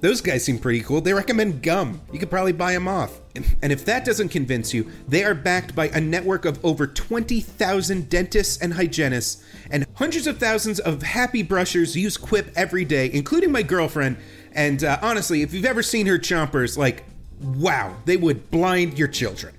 [0.00, 1.00] Those guys seem pretty cool.
[1.00, 2.00] They recommend gum.
[2.12, 3.21] You could probably buy them off.
[3.34, 8.08] And if that doesn't convince you, they are backed by a network of over 20,000
[8.10, 13.50] dentists and hygienists, and hundreds of thousands of happy brushers use Quip every day, including
[13.50, 14.18] my girlfriend.
[14.52, 17.04] And uh, honestly, if you've ever seen her chompers, like,
[17.40, 19.54] wow, they would blind your children.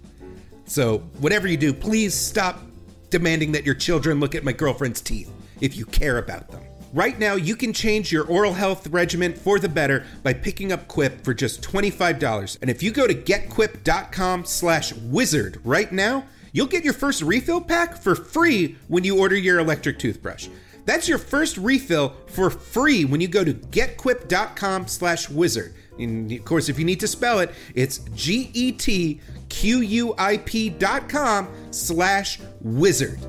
[0.66, 2.62] So, whatever you do, please stop
[3.10, 6.62] demanding that your children look at my girlfriend's teeth if you care about them.
[6.94, 10.88] Right now, you can change your oral health regimen for the better by picking up
[10.88, 12.60] Quip for just $25.
[12.62, 17.62] And if you go to getquip.com slash wizard right now, you'll get your first refill
[17.62, 20.50] pack for free when you order your electric toothbrush.
[20.86, 25.74] That's your first refill for free when you go to getquip.com slash wizard.
[25.98, 29.20] And of course, if you need to spell it, it's G E T
[29.50, 33.20] Q U I P dot com slash wizard.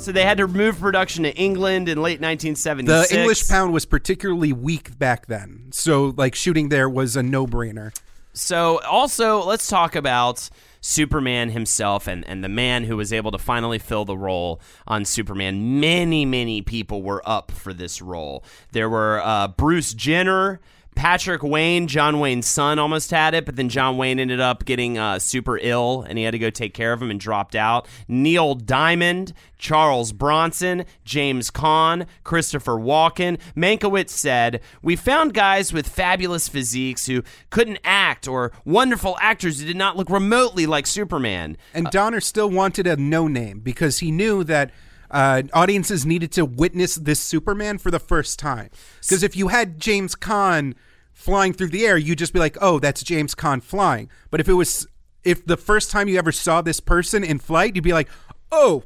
[0.00, 3.10] So they had to move production to England in late 1976.
[3.10, 5.66] The English pound was particularly weak back then.
[5.72, 7.94] So, like, shooting there was a no brainer.
[8.32, 10.48] So also, let's talk about
[10.80, 15.04] Superman himself and, and the man who was able to finally fill the role on
[15.04, 15.80] Superman.
[15.80, 18.42] Many, many people were up for this role.
[18.72, 20.60] There were uh, Bruce Jenner.
[21.00, 24.98] Patrick Wayne, John Wayne's son, almost had it, but then John Wayne ended up getting
[24.98, 27.88] uh, super ill and he had to go take care of him and dropped out.
[28.06, 33.40] Neil Diamond, Charles Bronson, James Caan, Christopher Walken.
[33.56, 39.66] Mankiewicz said, We found guys with fabulous physiques who couldn't act or wonderful actors who
[39.66, 41.56] did not look remotely like Superman.
[41.72, 44.70] And Donner still wanted a no name because he knew that
[45.10, 48.70] uh, audiences needed to witness this Superman for the first time.
[49.00, 50.74] Because if you had James Caan
[51.12, 54.48] flying through the air, you'd just be like, "Oh, that's James Caan flying." But if
[54.48, 54.86] it was,
[55.24, 58.08] if the first time you ever saw this person in flight, you'd be like,
[58.50, 58.84] "Oh,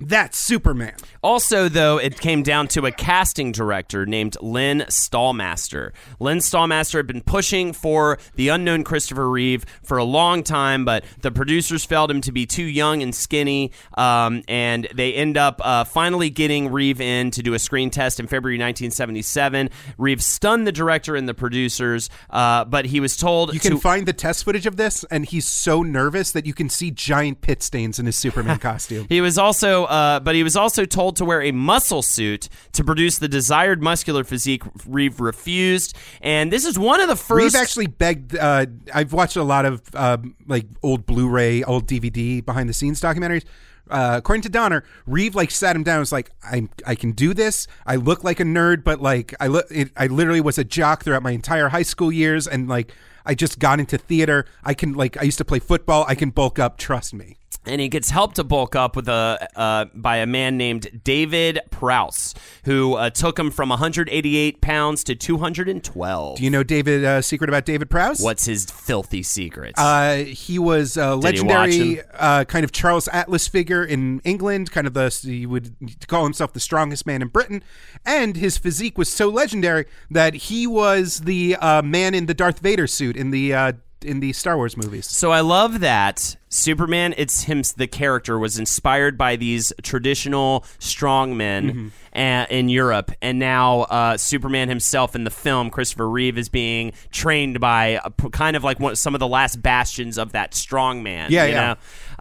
[0.00, 5.92] that's Superman." Also, though, it came down to a casting director named Lynn Stalmaster.
[6.20, 11.04] Lynn Stalmaster had been pushing for the unknown Christopher Reeve for a long time, but
[11.22, 15.60] the producers felt him to be too young and skinny, um, and they end up
[15.64, 19.70] uh, finally getting Reeve in to do a screen test in February 1977.
[19.98, 23.78] Reeve stunned the director and the producers, uh, but he was told You can to.
[23.78, 27.40] find the test footage of this, and he's so nervous that you can see giant
[27.40, 29.06] pit stains in his Superman costume.
[29.14, 32.82] He was also, uh, but he was also told to wear a muscle suit to
[32.82, 34.64] produce the desired muscular physique.
[34.88, 37.44] Reeve refused, and this is one of the first.
[37.44, 38.36] Reeve actually begged.
[38.36, 43.00] Uh, I've watched a lot of um, like old Blu-ray, old DVD behind the scenes
[43.00, 43.44] documentaries.
[43.88, 45.96] Uh, according to Donner, Reeve like sat him down.
[45.96, 47.68] and Was like, I I can do this.
[47.86, 51.04] I look like a nerd, but like I look, it, I literally was a jock
[51.04, 52.92] throughout my entire high school years, and like
[53.24, 54.46] I just got into theater.
[54.64, 56.04] I can like I used to play football.
[56.08, 56.78] I can bulk up.
[56.78, 57.36] Trust me.
[57.66, 61.60] And he gets helped to bulk up with a uh, by a man named David
[61.70, 62.34] Prowse,
[62.64, 66.36] who uh, took him from 188 pounds to 212.
[66.36, 67.04] Do you know David?
[67.04, 68.20] Uh, secret about David Prowse?
[68.20, 69.74] What's his filthy secret?
[69.76, 74.94] Uh, he was a legendary uh, kind of Charles Atlas figure in England, kind of
[74.94, 75.74] the he would
[76.06, 77.62] call himself the strongest man in Britain,
[78.04, 82.60] and his physique was so legendary that he was the uh, man in the Darth
[82.60, 85.06] Vader suit in the uh, in the Star Wars movies.
[85.06, 87.14] So I love that Superman.
[87.16, 87.62] It's him.
[87.76, 91.88] The character was inspired by these traditional strong men Mm-hmm.
[92.14, 96.92] a- in Europe, and now uh, Superman himself in the film, Christopher Reeve, is being
[97.10, 100.54] trained by a p kind of like one, some of the last bastions of that
[100.54, 101.30] strong man.
[101.32, 101.60] Yeah, you yeah.
[101.60, 101.74] know?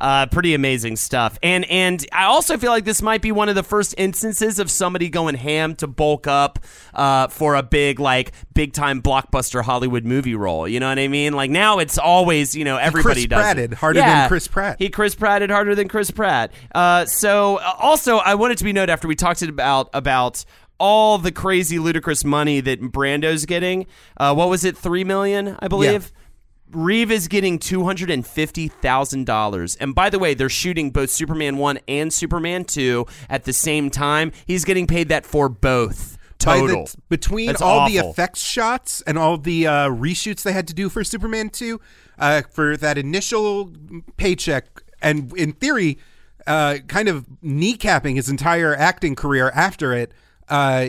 [0.04, 1.39] Uh, pretty amazing stuff.
[1.41, 4.70] And and I also feel like this might be one of the first instances of
[4.70, 6.60] somebody going ham to bulk up
[6.93, 10.68] uh, for a big like big time blockbuster Hollywood movie role.
[10.68, 11.32] You know what I mean?
[11.32, 13.41] Like now it's always you know everybody Chris does.
[13.41, 14.76] Pratted harder than Chris Pratt.
[14.78, 16.51] He Chris Pratted harder than Chris Pratt.
[16.76, 20.43] Uh, so uh, also I wanted to be noted after we talked about about
[20.80, 23.86] all the crazy ludicrous money that Brando's getting.
[24.18, 24.78] Uh, what was it?
[24.78, 26.12] Three million, I believe.
[26.74, 30.91] Reeve is getting two hundred and fifty thousand dollars, and by the way, they're shooting
[30.91, 34.32] both Superman one and Superman two at the same time.
[34.45, 36.89] He's getting paid that for both By the- total.
[37.09, 40.89] between That's all the effects shots and all the uh, reshoots they had to do
[40.89, 41.80] for Superman 2,
[42.19, 43.71] uh, for that initial
[44.17, 44.65] paycheck,
[45.01, 45.99] and in theory,
[46.45, 50.11] uh, kind of kneecapping his entire acting career after it,
[50.49, 50.88] uh,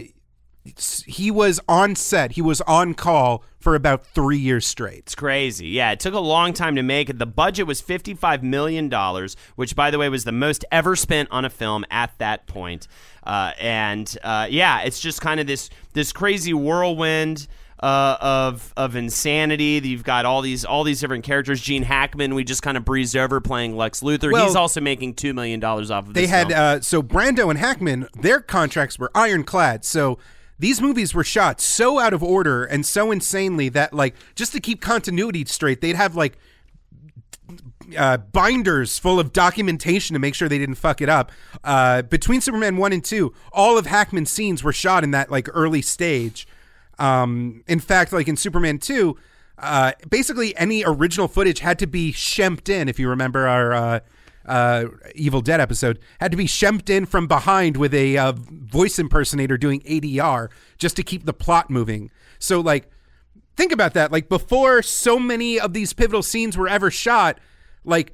[1.07, 4.99] he was on set, he was on call for about three years straight.
[5.01, 5.69] It's crazy.
[5.69, 7.19] Yeah, it took a long time to make it.
[7.19, 8.91] The budget was $55 million,
[9.57, 12.89] which, by the way, was the most ever spent on a film at that point.
[13.23, 17.47] Uh, and uh, yeah, it's just kind of this this crazy whirlwind.
[17.81, 21.61] Uh, of of insanity, you've got all these all these different characters.
[21.61, 24.33] Gene Hackman, we just kind of breezed over playing Lex Luthor.
[24.33, 27.51] Well, He's also making two million dollars off of They this had uh, so Brando
[27.51, 29.85] and Hackman, their contracts were ironclad.
[29.85, 30.19] So
[30.59, 34.61] these movies were shot so out of order and so insanely that like just to
[34.61, 36.39] keep continuity straight, they'd have like
[37.99, 41.33] uh, binders full of documentation to make sure they didn't fuck it up.
[41.63, 45.49] Uh, between Superman one and two, all of Hackman's scenes were shot in that like
[45.53, 46.47] early stage.
[46.99, 49.17] Um, in fact, like in Superman two,
[49.59, 52.89] uh, basically any original footage had to be shemped in.
[52.89, 54.03] If you remember our
[54.47, 58.99] uh, Evil Dead episode, had to be shemped in from behind with a uh, voice
[58.99, 62.11] impersonator doing ADR just to keep the plot moving.
[62.39, 62.91] So like
[63.57, 64.13] think about that.
[64.13, 67.39] Like before so many of these pivotal scenes were ever shot,
[67.85, 68.13] like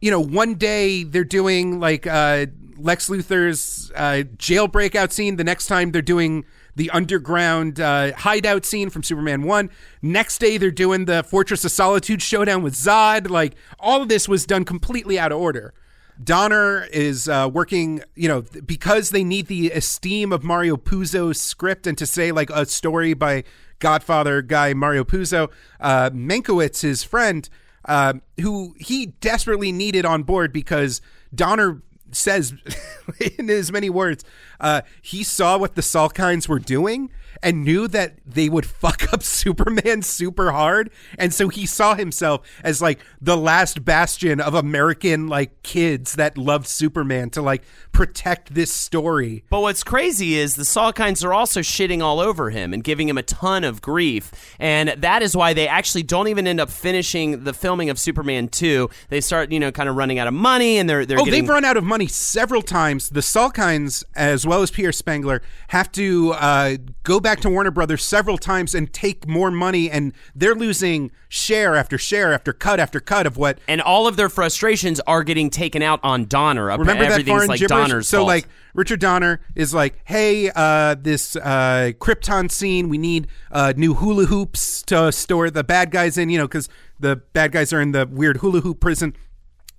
[0.00, 2.46] you know, one day they're doing like uh,
[2.78, 5.36] Lex Luthor's uh, jail breakout scene.
[5.36, 6.44] The next time they're doing
[6.76, 9.70] the underground uh, hideout scene from Superman 1.
[10.02, 13.30] Next day they're doing the Fortress of Solitude showdown with Zod.
[13.30, 15.74] Like all of this was done completely out of order.
[16.22, 21.86] Donner is uh, working, you know, because they need the esteem of Mario Puzo's script
[21.86, 23.44] and to say like a story by
[23.78, 25.50] Godfather guy Mario Puzo.
[25.80, 27.48] Uh, Mankiewicz, his friend,
[27.86, 31.00] uh, who he desperately needed on board because
[31.34, 31.82] Donner
[32.12, 32.54] says
[33.38, 34.24] in as many words,
[34.60, 37.10] uh, he saw what the Salkinds were doing
[37.42, 40.90] and knew that they would fuck up Superman super hard.
[41.18, 46.36] And so he saw himself as like the last bastion of American like kids that
[46.38, 47.62] loved Superman to like
[47.92, 49.44] protect this story.
[49.50, 53.18] But what's crazy is the Salkinds are also shitting all over him and giving him
[53.18, 54.30] a ton of grief.
[54.58, 58.48] And that is why they actually don't even end up finishing the filming of Superman
[58.48, 58.88] 2.
[59.08, 61.42] They start, you know, kind of running out of money and they're, they're Oh, getting.
[61.42, 63.10] they've run out of money several times.
[63.10, 68.04] The Salkinds, as well as Pierre Spengler, have to uh, go back to Warner Brothers
[68.04, 73.00] several times and take more money, and they're losing share after share after cut after
[73.00, 73.58] cut of what.
[73.68, 76.66] And all of their frustrations are getting taken out on Donner.
[76.66, 77.88] Remember that foreign like gibberish?
[77.88, 78.28] Donner's so fault.
[78.28, 83.94] like Richard Donner is like, hey, uh, this uh, Krypton scene, we need uh, new
[83.94, 86.68] hula hoops to store the bad guys in, you know, because
[86.98, 89.14] the bad guys are in the weird hula hoop prison.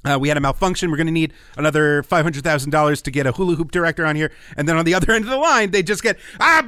[0.04, 0.90] Uh, we had a malfunction.
[0.90, 4.06] We're going to need another five hundred thousand dollars to get a hula hoop director
[4.06, 6.64] on here, and then on the other end of the line, they just get ah.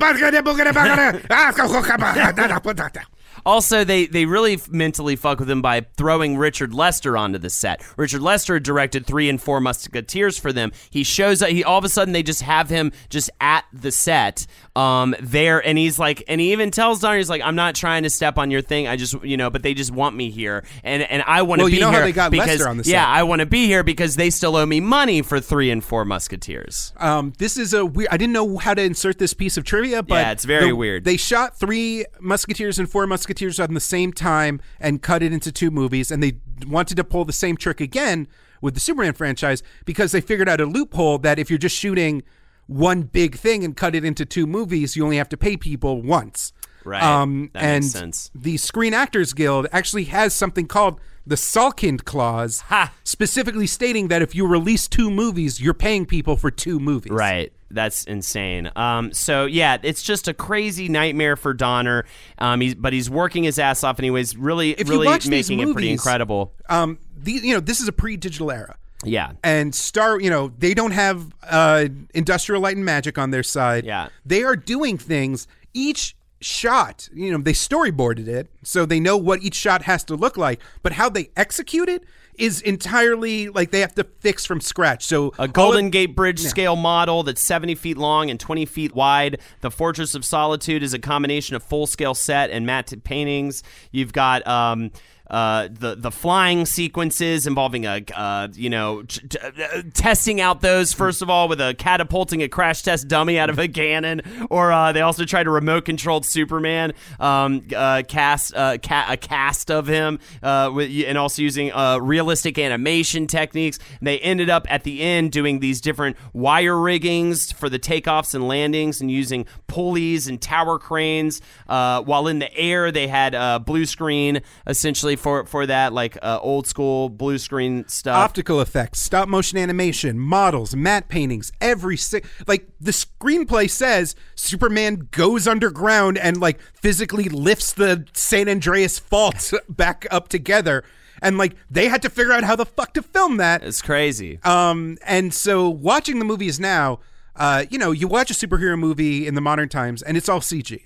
[3.46, 7.84] Also, they they really mentally fuck with him by throwing Richard Lester onto the set.
[7.98, 10.72] Richard Lester directed three and four Musketeers for them.
[10.90, 11.50] He shows up.
[11.50, 15.66] He all of a sudden they just have him just at the set, um, there,
[15.66, 18.38] and he's like, and he even tells Donner, he's like, I'm not trying to step
[18.38, 18.88] on your thing.
[18.88, 21.64] I just, you know, but they just want me here, and and I want to
[21.64, 23.06] Well, be you know how here they got because Lester on the yeah.
[23.08, 26.06] I want to be here because they still owe me money for three and four
[26.06, 26.94] Musketeers.
[26.98, 28.10] Um, this is a weird.
[28.12, 30.76] I didn't know how to insert this piece of trivia, but Yeah, it's very the-
[30.76, 31.04] weird.
[31.04, 35.52] They shot three Musketeers and four Musketeers on the same time and cut it into
[35.52, 36.34] two movies, and they
[36.68, 38.28] wanted to pull the same trick again
[38.62, 42.24] with the Superman franchise because they figured out a loophole that if you're just shooting
[42.68, 46.02] one big thing and cut it into two movies, you only have to pay people
[46.02, 46.54] once.
[46.86, 47.04] Right.
[47.04, 48.32] Um, That and makes sense.
[48.36, 52.92] the Screen Actors Guild actually has something called the Salkind Clause, Ha!
[53.04, 57.12] specifically stating that if you release two movies, you're paying people for two movies.
[57.12, 57.52] Right.
[57.72, 58.70] That's insane.
[58.76, 62.06] Um, so yeah, it's just a crazy nightmare for Donner.
[62.38, 64.38] Um, he's, but he's working his ass off, anyways.
[64.38, 66.54] Really, If really these making it pretty incredible.
[66.70, 69.32] um the you know this is a pre-digital era Yeah.
[69.44, 73.86] and star you know they don't have uh industrial light and magic on their side
[73.86, 74.10] Yeah.
[74.26, 79.42] they are doing things each shot you know they storyboarded it so they know what
[79.42, 82.04] each shot has to look like but how they execute it
[82.38, 86.40] is entirely like they have to fix from scratch so A Golden of- Gate Bridge
[86.40, 89.40] scale model that's 70 feet long and 20 feet wide.
[89.62, 93.62] The Fortress of Solitude is a combination of full scale set and matte paintings.
[93.92, 94.46] You've got.
[94.48, 94.90] Um,
[95.34, 100.62] uh, the the flying sequences involving a uh, you know t- t- uh, testing out
[100.62, 104.22] those first of all with a catapulting a crash test dummy out of a cannon,
[104.52, 109.72] or uh, they also tried a remote controlled Superman um, uh, cast ca- a cast
[109.72, 113.80] of him with, and also using realistic animation techniques.
[114.00, 118.36] And they ended up at the end doing these different wire riggings for the takeoffs
[118.36, 121.42] and landings, and using pulleys and tower cranes.
[121.66, 126.38] While in the air, they had uh, blue screen essentially for for that like uh,
[126.42, 128.16] old school blue screen stuff.
[128.16, 135.08] optical effects, stop motion animation, models, matte paintings, every si- like the screenplay says Superman
[135.12, 140.84] goes underground and like physically lifts the San Andreas fault back up together
[141.22, 143.64] and like they had to figure out how the fuck to film that.
[143.64, 144.40] it's crazy.
[144.44, 147.00] Um and so watching the movies now,
[147.38, 150.42] uh you know, you watch a superhero movie in the modern times and it's all
[150.42, 150.82] CG.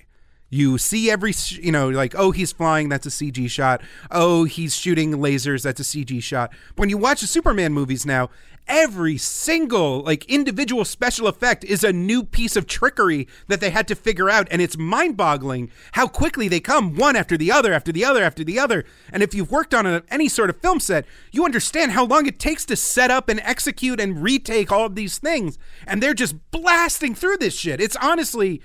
[0.50, 3.82] You see every, sh- you know, like, oh, he's flying, that's a CG shot.
[4.10, 6.50] Oh, he's shooting lasers, that's a CG shot.
[6.74, 8.30] But When you watch the Superman movies now,
[8.66, 13.88] every single, like, individual special effect is a new piece of trickery that they had
[13.88, 14.48] to figure out.
[14.50, 18.22] And it's mind boggling how quickly they come one after the other, after the other,
[18.22, 18.84] after the other.
[19.12, 22.26] And if you've worked on a, any sort of film set, you understand how long
[22.26, 25.58] it takes to set up and execute and retake all of these things.
[25.86, 27.80] And they're just blasting through this shit.
[27.80, 28.62] It's honestly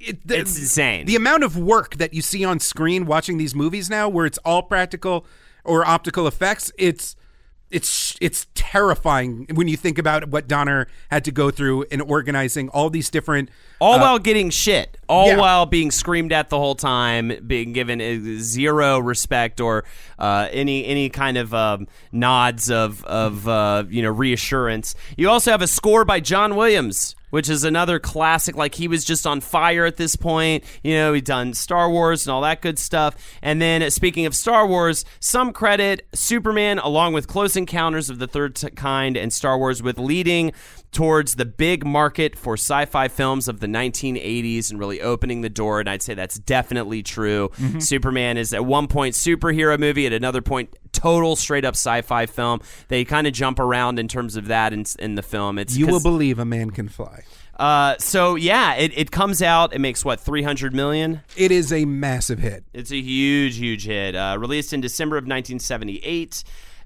[0.00, 1.06] it, the, It's insane.
[1.06, 4.38] The amount of work that you see on screen watching these movies now, where it's
[4.38, 5.26] all practical
[5.64, 7.16] or optical effects, it's
[7.70, 12.68] it's it's terrifying when you think about what Donner had to go through in organizing
[12.70, 13.50] all these different.
[13.80, 14.96] All uh, while getting shit.
[15.08, 15.38] All yeah.
[15.38, 19.84] while being screamed at the whole time being given uh, zero respect or
[20.18, 24.94] uh, any any kind of um, nods of of uh, you know reassurance.
[25.16, 28.56] You also have a score by John Williams which is another classic.
[28.56, 30.64] Like he was just on fire at this point.
[30.82, 33.16] You know he'd done Star Wars and all that good stuff.
[33.40, 38.26] And then speaking of Star Wars some credit Superman along with Close Encounters of the
[38.26, 40.52] Third Kind and Star Wars with leading
[40.92, 45.80] towards the big market for sci-fi films of the 1980s and really opening the door
[45.80, 47.50] and I'd say that's definitely true.
[47.78, 52.60] Superman is at one point superhero movie at another point total straight up sci-fi film.
[52.88, 55.58] They kind of jump around in terms of that in, in the film.
[55.58, 57.22] It's You will believe a man can fly.
[57.58, 59.72] uh, so yeah, it, it comes out.
[59.74, 61.20] It makes what 300 million.
[61.36, 62.64] It is a massive hit.
[62.72, 64.14] It's a huge, huge hit.
[64.16, 66.42] Uh, released in December of 1978.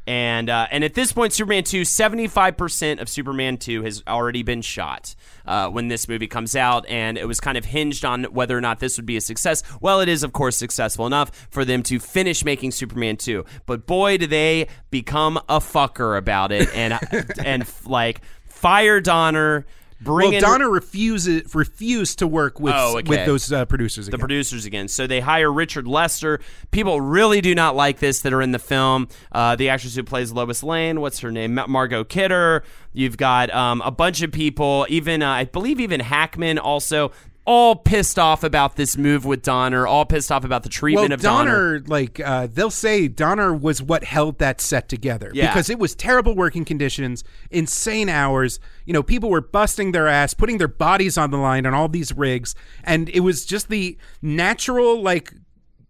[0.07, 4.61] And uh, and at this point, Superman 2, 75% of Superman 2 has already been
[4.61, 5.15] shot
[5.47, 6.87] uh, when this movie comes out.
[6.89, 9.63] And it was kind of hinged on whether or not this would be a success.
[9.81, 13.45] Well, it is, of course, successful enough for them to finish making Superman 2.
[13.67, 16.69] But boy, do they become a fucker about it.
[16.75, 16.99] And,
[17.45, 19.67] and like, fire Donner.
[20.05, 23.09] Bring well, in Donner refuses refused to work with Oh, okay.
[23.09, 24.09] with those uh, producers.
[24.09, 24.89] the producers again.
[24.89, 26.41] So they hire Richard Lester.
[26.71, 29.09] People really do not like this that are in the film.
[29.33, 31.55] Uh, the actress who plays Lois Lane, what's her name?
[31.55, 32.63] Ma- Margot Kidder.
[32.93, 37.11] You've got um, a bunch of people, even uh, I believe even Hackman also.
[37.47, 39.87] All pissed off about this move with Donner.
[39.87, 41.79] All pissed off about the treatment well, of Donner.
[41.79, 45.49] Donner, like uh, they'll say, Donner was what held that set together Yeah.
[45.49, 48.61] because it was terrible working conditions, insane hours.
[48.87, 51.89] You know, people were busting their ass, putting their bodies on the line on all
[51.89, 55.35] these rigs, and it was just the natural like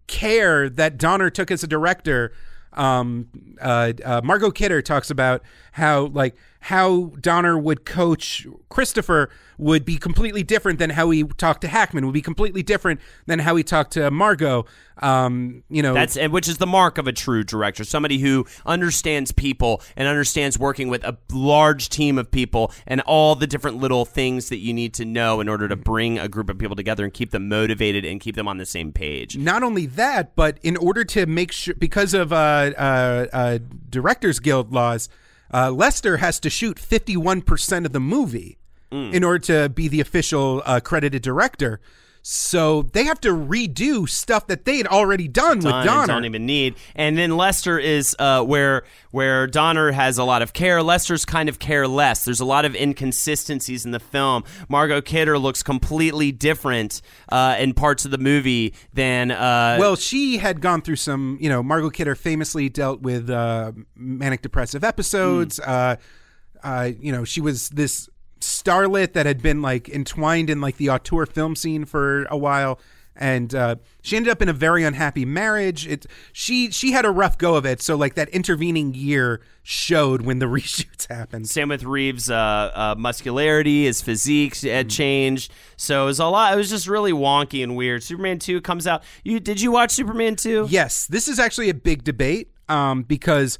[0.06, 2.32] care that Donner took as a director.
[2.72, 3.28] Um,
[3.60, 5.42] uh, uh, Margot Kidder talks about
[5.72, 6.34] how like
[6.64, 12.06] how Donner would coach Christopher would be completely different than how he talked to Hackman.
[12.06, 14.64] Would be completely different than how he talked to Margot.
[15.02, 19.30] Um, you know, That's which is the mark of a true director, somebody who understands
[19.30, 24.06] people and understands working with a large team of people and all the different little
[24.06, 27.04] things that you need to know in order to bring a group of people together
[27.04, 29.36] and keep them motivated and keep them on the same page.
[29.36, 33.58] not only that, but in order to make sure, because of uh, uh, uh,
[33.90, 35.10] Directors Guild laws,
[35.54, 38.58] uh, Lester has to shoot 51% of the movie
[39.12, 41.80] in order to be the official uh, credited director.
[42.26, 46.06] So they have to redo stuff that they had already done, Done with Donner.
[46.06, 46.74] don't even need.
[46.94, 50.82] And then Lester is uh, where where Donner has a lot of care.
[50.82, 52.24] Lester's kind of careless.
[52.24, 54.44] There's a lot of inconsistencies in the film.
[54.70, 60.38] Margot Kidder looks completely different uh, in parts of the movie than uh, well, she
[60.38, 65.60] had gone through some, you know, Margot Kidder famously dealt with uh, manic depressive episodes.
[65.60, 65.96] Uh,
[66.98, 68.08] you know, she was this
[68.44, 72.78] starlet that had been like entwined in like the auteur film scene for a while.
[73.16, 75.86] And uh, she ended up in a very unhappy marriage.
[75.86, 77.80] It she she had a rough go of it.
[77.80, 81.48] So like that intervening year showed when the reshoots happened.
[81.48, 85.52] Same with Reeves' uh, uh, muscularity, his physique had changed.
[85.76, 86.54] So it was a lot.
[86.54, 88.02] It was just really wonky and weird.
[88.02, 89.04] Superman two comes out.
[89.22, 90.66] You did you watch Superman two?
[90.68, 93.58] Yes, this is actually a big debate um, because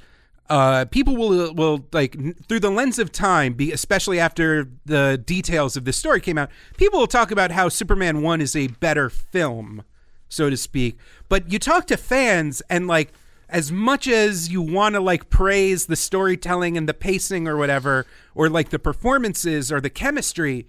[0.51, 2.17] uh, people will will like
[2.49, 6.51] through the lens of time, be, especially after the details of this story came out.
[6.77, 9.83] People will talk about how Superman one is a better film,
[10.29, 10.99] so to speak.
[11.29, 13.13] But you talk to fans and like.
[13.47, 18.05] As much as you want to like praise the storytelling and the pacing or whatever,
[18.35, 20.67] or like the performances or the chemistry,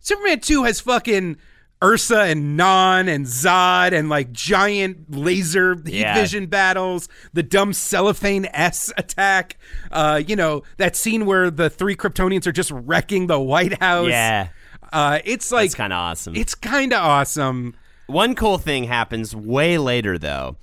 [0.00, 1.36] Superman 2 has fucking
[1.82, 6.14] Ursa and Non and Zod and like giant laser heat Yeah.
[6.14, 9.56] vision battles, the dumb cellophane S attack.
[9.90, 14.08] Uh, you know, that scene where the three Kryptonians are just wrecking the White House.
[14.10, 14.48] Yeah,
[14.92, 16.36] Uh, it's like it's kind of awesome.
[16.36, 17.74] it's kind of awesome.
[18.08, 20.56] One cool thing happens way later, though.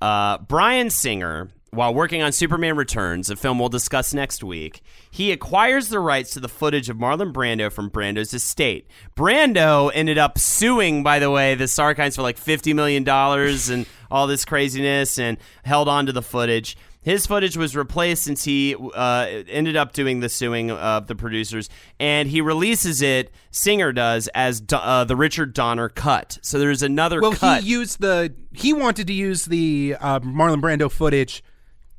[0.00, 5.32] Uh, Brian Singer, while working on Superman Returns, a film we'll discuss next week, he
[5.32, 8.86] acquires the rights to the footage of Marlon Brando from Brando's estate.
[9.16, 14.26] Brando ended up suing, by the way, the Salkinds for like $50 million and all
[14.26, 16.76] this craziness and held on to the footage.
[17.02, 21.68] His footage was replaced since he uh, ended up doing the suing of the producers,
[22.00, 23.30] and he releases it.
[23.50, 26.38] Singer does as Do- uh, the Richard Donner cut.
[26.40, 27.62] So there's another Well, cut.
[27.62, 31.42] he used the he wanted to use the uh, Marlon Brando footage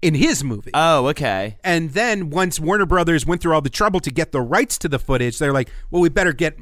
[0.06, 0.72] in his movie.
[0.74, 1.58] oh, okay.
[1.64, 4.88] And then once Warner Brothers went through all the trouble to get the rights to
[4.90, 6.58] the footage, they're like, "Well, we better get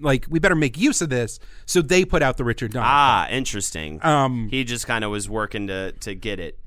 [0.00, 3.28] like we better make use of this." So they put out the Richard Donner, Ah,
[3.28, 3.98] interesting.
[4.04, 6.58] Um, he just kind of was working to to get it.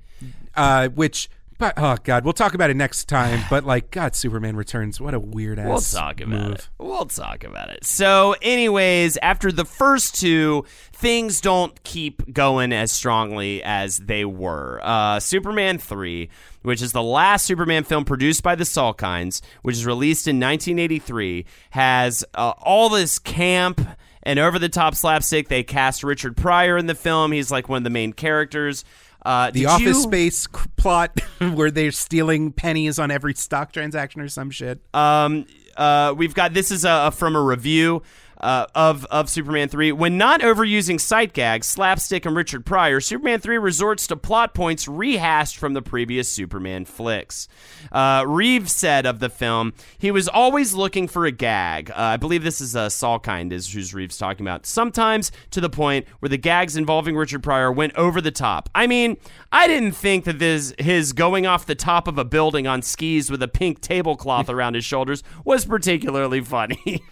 [0.56, 1.30] uh, which,
[1.60, 3.44] but oh god, we'll talk about it next time.
[3.50, 5.68] But like, God, Superman Returns, what a weird ass.
[5.68, 6.56] We'll talk about move.
[6.56, 6.70] it.
[6.80, 7.86] We'll talk about it.
[7.86, 14.80] So, anyways, after the first two, things don't keep going as strongly as they were.
[14.82, 16.30] Uh, Superman 3,
[16.62, 21.46] which is the last Superman film produced by the Salkinds, which is released in 1983,
[21.72, 23.82] has uh, all this camp
[24.24, 25.50] and over the top slapstick.
[25.50, 27.34] They cast Richard Pryor in the film.
[27.34, 28.86] He's like one of the main characters.
[29.30, 31.20] Uh, The Office you- Space plot
[31.54, 34.80] where they're stealing pennies on every stock transaction or some shit.
[34.92, 35.46] Um,
[35.78, 38.02] uh, we've got this is a, from a review.
[38.40, 39.92] Uh, of of Superman three.
[39.92, 44.88] When not overusing sight gags, slapstick, and Richard Pryor, Superman three resorts to plot points
[44.88, 47.48] rehashed from the previous Superman flicks.
[47.92, 51.92] Uh, Reeves said of the film, he was always looking for a gag.
[51.92, 54.66] Uh, I believe this is uh, Salkind is who's Reeves talking about.
[54.66, 58.70] Sometimes to the point where the gags involving Richard Pryor went over the top.
[58.74, 59.18] I mean,
[59.52, 63.30] I didn't think that this his going off the top of a building on skis
[63.30, 67.04] with a pink tablecloth around his shoulders was particularly funny.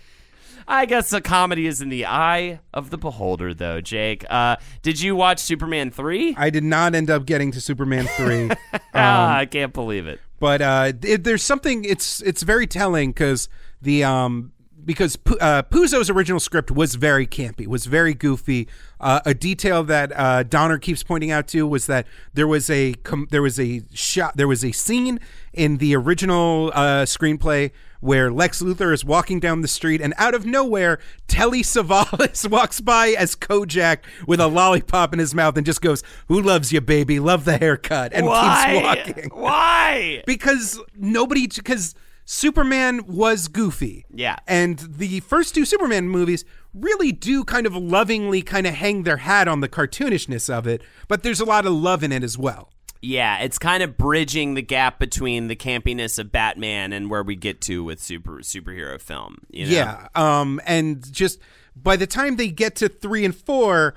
[0.67, 3.79] I guess the comedy is in the eye of the beholder, though.
[3.79, 6.35] Jake, uh, did you watch Superman three?
[6.37, 8.49] I did not end up getting to Superman three.
[8.93, 10.19] ah, I can't believe it.
[10.39, 13.47] but uh, it, there's something it's it's very telling because
[13.81, 14.51] the um
[14.83, 18.69] because uh, Puzo's original script was very campy, was very goofy.
[19.01, 22.93] Uh, a detail that uh, Donner keeps pointing out to was that there was a
[23.03, 25.19] com- there was a shot there was a scene
[25.53, 30.33] in the original uh, screenplay where Lex Luthor is walking down the street and out
[30.33, 35.65] of nowhere Telly Savalas walks by as Kojak with a lollipop in his mouth and
[35.65, 37.19] just goes, "Who loves you, baby?
[37.19, 38.65] Love the haircut," and Why?
[38.65, 38.83] keeps
[39.15, 40.23] walking Why?
[40.25, 41.95] because nobody because
[42.25, 44.05] Superman was goofy.
[44.13, 44.35] Yeah.
[44.47, 46.43] And the first two Superman movies
[46.73, 50.81] really do kind of lovingly kind of hang their hat on the cartoonishness of it,
[51.07, 52.69] but there's a lot of love in it as well.
[53.01, 57.35] Yeah, it's kind of bridging the gap between the campiness of Batman and where we
[57.35, 59.39] get to with super superhero film.
[59.51, 59.71] You know?
[59.71, 60.07] Yeah.
[60.15, 61.39] Um and just
[61.75, 63.93] by the time they get to 3 and 4,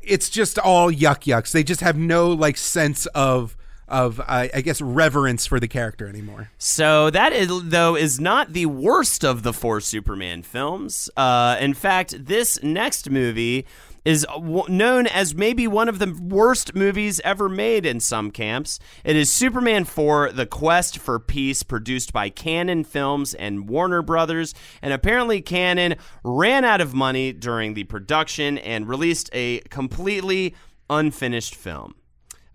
[0.00, 1.52] it's just all yuck yucks.
[1.52, 3.56] They just have no like sense of
[3.86, 6.50] of uh, I guess reverence for the character anymore.
[6.58, 11.10] So that is though is not the worst of the four Superman films.
[11.16, 13.66] Uh, in fact, this next movie
[14.04, 14.26] is
[14.68, 18.78] known as maybe one of the worst movies ever made in some camps.
[19.04, 24.54] It is Superman 4: The Quest for Peace, produced by Canon Films and Warner Brothers,
[24.82, 30.54] and apparently Canon ran out of money during the production and released a completely
[30.90, 31.94] unfinished film.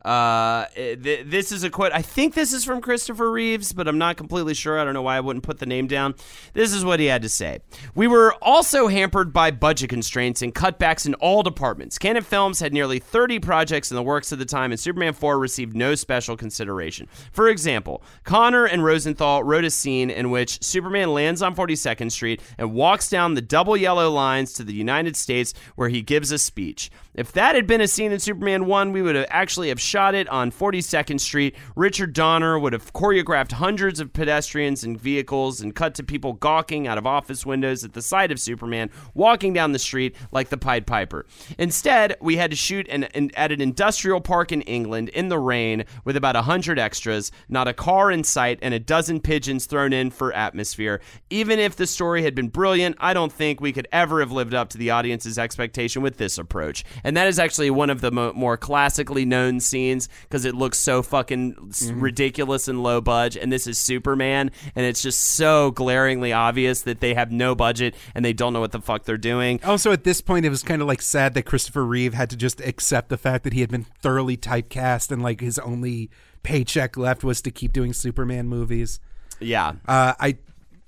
[0.04, 1.92] Uh, th- this is a quote.
[1.94, 4.80] I think this is from Christopher Reeves, but I'm not completely sure.
[4.80, 6.16] I don't know why I wouldn't put the name down.
[6.54, 7.60] This is what he had to say.
[7.96, 11.98] We were also hampered by budget constraints and cutbacks in all departments.
[11.98, 15.38] Canon Films had nearly 30 projects in the works at the time, and Superman 4
[15.38, 17.08] received no special consideration.
[17.34, 22.42] For example, Konner and Rosenthal wrote a scene in which Superman lands on 42nd Street
[22.58, 26.38] and walks down the double yellow lines to the United States, where he gives a
[26.38, 26.90] speech.
[27.16, 30.14] If that had been a scene in Superman 1, we would have actually have shot
[30.14, 31.56] it on 42nd Street.
[31.76, 36.88] Richard Donner would have choreographed hundreds of pedestrians and vehicles and cut to people gawking
[36.88, 40.58] out of office windows at the sight of Superman walking down the street like the
[40.58, 41.26] Pied Piper.
[41.58, 45.40] Instead, we had to shoot an, an, at an industrial park in England in the
[45.40, 49.92] rain with about 100 extras, not a car in sight, and a dozen pigeons thrown
[49.92, 51.02] in for atmosphere.
[51.32, 54.54] Even if the story had been brilliant, I don't think we could ever have lived
[54.54, 56.84] up to the audience's expectation with this approach.
[57.04, 60.78] And that is actually one of the mo- more classically known scenes because it looks
[60.78, 63.42] so fucking s ridiculous and low budget.
[63.42, 67.96] And this is Superman, and it's just so glaringly obvious that they have no budget
[68.16, 69.60] and they don't know what the fuck they're doing.
[69.64, 72.36] Also, at this point, it was kind of like sad that Christopher Reeve had to
[72.36, 76.10] just accept the fact that he had been thoroughly typecast and like his only
[76.44, 79.00] paycheck left was to keep doing Superman movies.
[79.40, 79.74] Yeah.
[79.88, 80.38] Uh, I.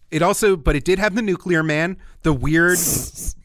[0.09, 2.77] It also, but it did have the Nuclear Man, the weird,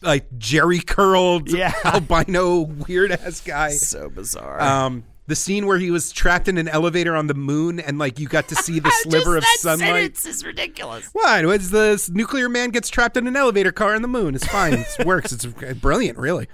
[0.02, 1.73] like Jerry curled, Yeah.
[1.85, 3.70] albino weird ass guy.
[3.70, 4.60] So bizarre.
[4.60, 8.19] Um, the scene where he was trapped in an elevator on the moon and like
[8.19, 10.24] you got to see the sliver of sunlight.
[10.24, 11.09] is ridiculous.
[11.12, 11.44] What?
[11.47, 14.35] Was the nuclear man gets trapped in an elevator car on the moon?
[14.35, 14.74] It's fine.
[14.74, 15.32] It works.
[15.32, 16.48] It's brilliant, really.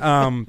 [0.00, 0.48] Um,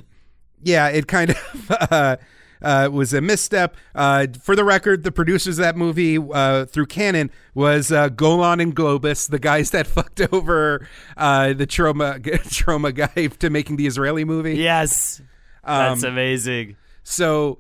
[0.64, 2.18] yeah, it kind of uh,
[2.62, 3.76] uh, was a misstep.
[3.94, 8.60] Uh, for the record, the producers of that movie uh, through Canon was uh, Golan
[8.60, 10.88] and Globus, the guys that fucked over
[11.18, 14.56] uh, the Troma Troma guy to making the Israeli movie.
[14.56, 15.22] Yes.
[15.64, 16.78] That's amazing.
[17.08, 17.60] So.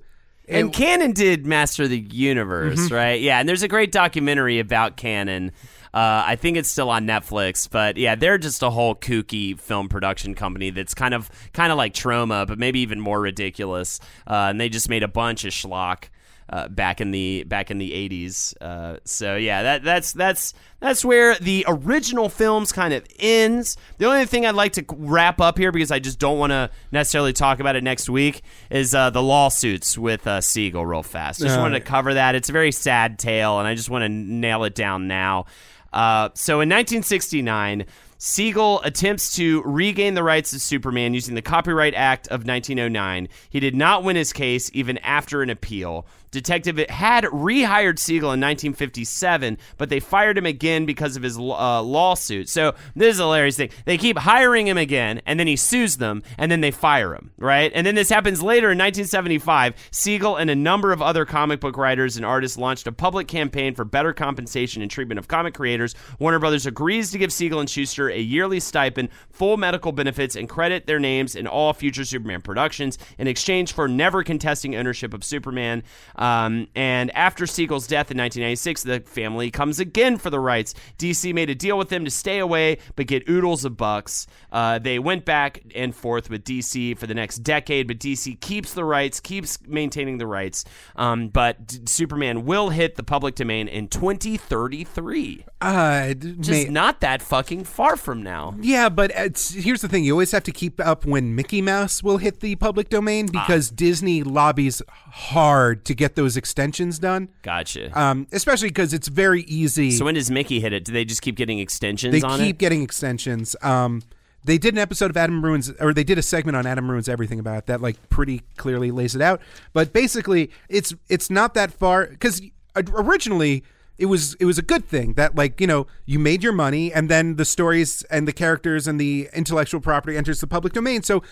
[0.49, 3.19] And it- Canon did Master the Universe, right?
[3.19, 5.51] Yeah, and there's a great documentary about Canon.
[5.93, 9.89] Uh, I think it's still on Netflix, but yeah, they're just a whole kooky film
[9.89, 13.99] production company that's kind of kind of like Troma, but maybe even more ridiculous.
[14.25, 16.05] Uh, and they just made a bunch of schlock.
[16.49, 18.53] Uh, back in the back in the 80s.
[18.61, 23.75] Uh, so yeah, that that's that's that's where the original films kind of ends.
[23.97, 26.69] The only thing I'd like to wrap up here because I just don't want to
[26.89, 31.41] necessarily talk about it next week is uh, the lawsuits with uh, Siegel real fast.
[31.41, 32.33] Just Uh, wanted to cover that.
[32.33, 35.47] It's a very sad tale, and I just want to nail it down now.
[35.91, 37.85] Uh, so in 1969,
[38.19, 43.27] Siegel attempts to regain the rights of Superman using the Copyright Act of 1909.
[43.49, 46.05] He did not win his case even after an appeal.
[46.31, 51.81] Detective had rehired Siegel in 1957, but they fired him again because of his uh,
[51.81, 52.49] lawsuit.
[52.49, 53.69] So this is a hilarious thing.
[53.85, 57.31] They keep hiring him again, and then he sues them, and then they fire him,
[57.37, 57.71] right?
[57.73, 59.73] And then this happens later in 1975.
[59.91, 63.73] Siegel and a number of other comic book writers and artists launched a public campaign
[63.73, 65.95] for better compensation and treatment of comic creators.
[66.19, 70.49] Warner Brothers agrees to give Siegel and Shuster a yearly stipend, full medical benefits, and
[70.49, 75.23] credit their names in all future Superman productions in exchange for never contesting ownership of
[75.23, 75.83] Superman.
[76.17, 80.73] Um, and after Siegel's death in 1996, the family comes again for the rights.
[80.97, 84.27] DC made a deal with them to stay away but get oodles of bucks.
[84.51, 88.73] Uh, they went back and forth with DC for the next decade, but DC keeps
[88.73, 90.65] the rights, keeps maintaining the rights.
[90.95, 95.45] Um, but D- Superman will hit the public domain in 2033.
[95.59, 98.55] Uh, Just may- not that fucking far from now.
[98.61, 102.03] Yeah, but it's, here's the thing: you always have to keep up when Mickey Mouse
[102.03, 103.43] will hit the public domain Ah.
[103.45, 107.29] because Disney lobbies hard to get those extensions done.
[107.41, 107.97] Gotcha.
[107.99, 109.91] Um, especially because it's very easy.
[109.91, 110.85] so when does Mickey hit it?
[110.85, 112.57] Do they just keep getting extensions they keep it?
[112.57, 113.55] getting extensions.
[113.61, 114.01] Um,
[114.43, 117.09] they did an episode of Adam Ruins, or they did a segment on Adam Ruins
[117.09, 119.41] Everything about it that like pretty clearly lays it out.
[119.73, 122.41] But basically, it's it's not that far because
[122.75, 123.63] originally
[123.97, 126.93] it was it was a good thing that like you know you made your money
[126.93, 131.03] and then the stories and the characters and the intellectual property enters the public domain,
[131.03, 131.23] so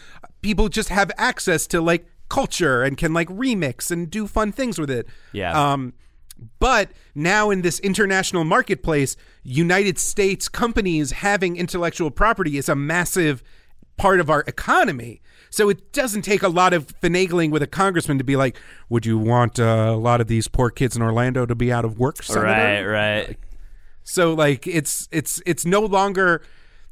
[0.42, 4.80] people just have access to like culture and can like remix and do fun things
[4.80, 5.08] with it.
[5.32, 5.74] Yeah.
[5.74, 5.94] Um,
[6.60, 13.42] but now in this international marketplace, United States companies having intellectual property is a massive
[13.98, 15.22] part of our economy.
[15.50, 18.58] So it doesn't take a lot of finagling with a congressman to be like,
[18.90, 21.86] "Would you want uh, a lot of these poor kids in Orlando to be out
[21.86, 22.46] of work?" Senator?
[22.46, 23.38] Right, right.
[24.04, 26.42] So like it's it's it's no longer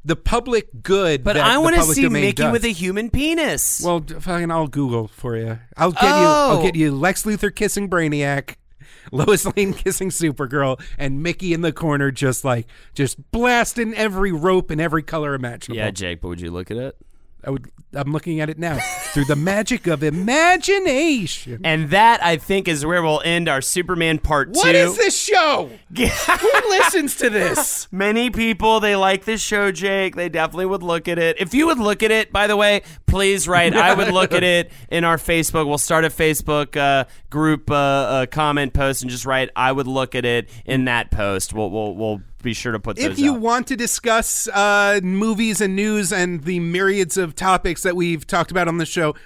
[0.04, 1.24] the public good.
[1.24, 2.52] But that I want to see Mickey does.
[2.52, 3.80] with a human penis.
[3.82, 5.58] Well, fucking, I'll Google for you.
[5.76, 6.08] I'll get you.
[6.10, 6.50] Oh.
[6.56, 8.56] I'll get you Lex Luthor kissing Brainiac,
[9.12, 14.70] Lois Lane kissing Supergirl, and Mickey in the corner just like just blasting every rope
[14.70, 15.78] in every color imaginable.
[15.78, 16.96] yeah, Jake, but would you look at it?
[17.46, 17.70] I would.
[17.96, 18.78] I'm looking at it now
[19.12, 21.60] through the magic of imagination.
[21.64, 24.58] And that, I think, is where we'll end our Superman part two.
[24.58, 25.70] What is this show?
[25.96, 27.86] Who listens to this?
[27.92, 30.16] Many people they like this show, Jake.
[30.16, 31.36] They definitely would look at it.
[31.38, 33.76] If you would look at it, by the way, please write.
[33.76, 35.68] I would look at it in our Facebook.
[35.68, 37.04] We'll start a Facebook uh,
[37.34, 39.50] group uh, uh, comment post and just write.
[39.56, 41.52] I would look at it in that post.
[41.52, 43.40] We'll we'll we'll be sure to put If you out.
[43.40, 48.52] want to discuss uh, movies and news and the myriads of topics that we've talked
[48.52, 49.16] about on the show,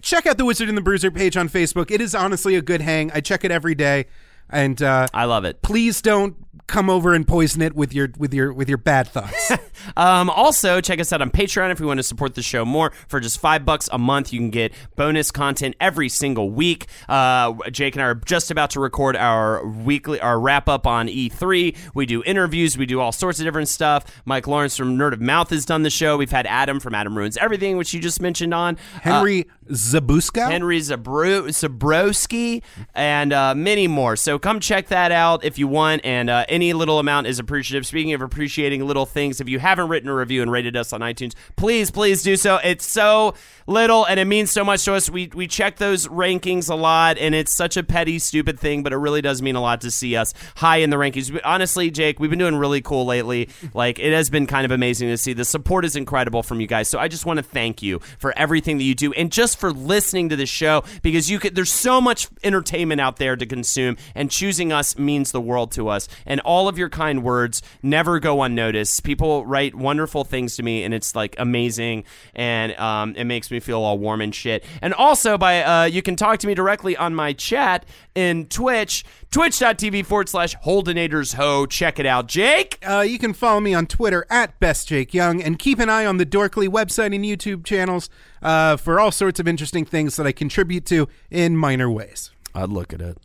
[0.00, 1.90] check out the Wizard and the Bruiser page on Facebook.
[1.90, 3.12] It is honestly a good hang.
[3.12, 4.06] I check it every day,
[4.48, 5.60] and uh, I love it.
[5.60, 6.36] please don't
[6.66, 9.52] come over and poison it with your with your with your bad thoughts.
[9.96, 12.92] Um, also, check us out on Patreon if you want to support the show more.
[13.06, 16.86] For just five bucks a month, you can get bonus content every single week.
[17.08, 21.08] Uh, Jake and I are just about to record our weekly, our wrap up on
[21.08, 21.76] E3.
[21.94, 24.04] We do interviews, we do all sorts of different stuff.
[24.24, 26.16] Mike Lawrence from Nerd of Mouth has done the show.
[26.16, 28.76] We've had Adam from Adam Ruins Everything, which you just mentioned on.
[29.02, 30.50] Henry Zabuska.
[30.50, 32.62] Henry Zabro- Zabrowski,
[32.94, 34.16] and uh, many more.
[34.16, 37.86] So come check that out if you want, and uh, any little amount is appreciative.
[37.86, 41.00] Speaking of appreciating little things, if you haven't written a review and rated us on
[41.00, 42.58] iTunes, please, please do so.
[42.62, 43.34] It's so
[43.66, 45.08] little, and it means so much to us.
[45.10, 48.92] We we check those rankings a lot, and it's such a petty, stupid thing, but
[48.92, 51.32] it really does mean a lot to see us high in the rankings.
[51.32, 53.48] But honestly, Jake, we've been doing really cool lately.
[53.74, 55.32] Like it has been kind of amazing to see.
[55.32, 56.88] The support is incredible from you guys.
[56.88, 59.72] So I just want to thank you for everything that you do, and just for
[59.72, 61.54] listening to the show because you could.
[61.54, 65.88] There's so much entertainment out there to consume, and choosing us means the world to
[65.88, 66.08] us.
[66.28, 69.02] And all of your kind words never go unnoticed.
[69.02, 73.58] People write wonderful things to me, and it's like amazing, and um, it makes me
[73.58, 74.64] feel all warm and shit.
[74.80, 77.84] And also, by uh, you can talk to me directly on my chat
[78.14, 81.66] in Twitch, twitch.tv forward slash Holdenators Ho.
[81.66, 82.78] Check it out, Jake.
[82.86, 86.06] Uh, you can follow me on Twitter at Best Jake Young and keep an eye
[86.06, 88.08] on the Dorkly website and YouTube channels
[88.42, 92.30] uh, for all sorts of interesting things that I contribute to in minor ways.
[92.54, 93.18] I'd look at it.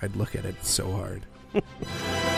[0.00, 1.26] I'd look at it so hard.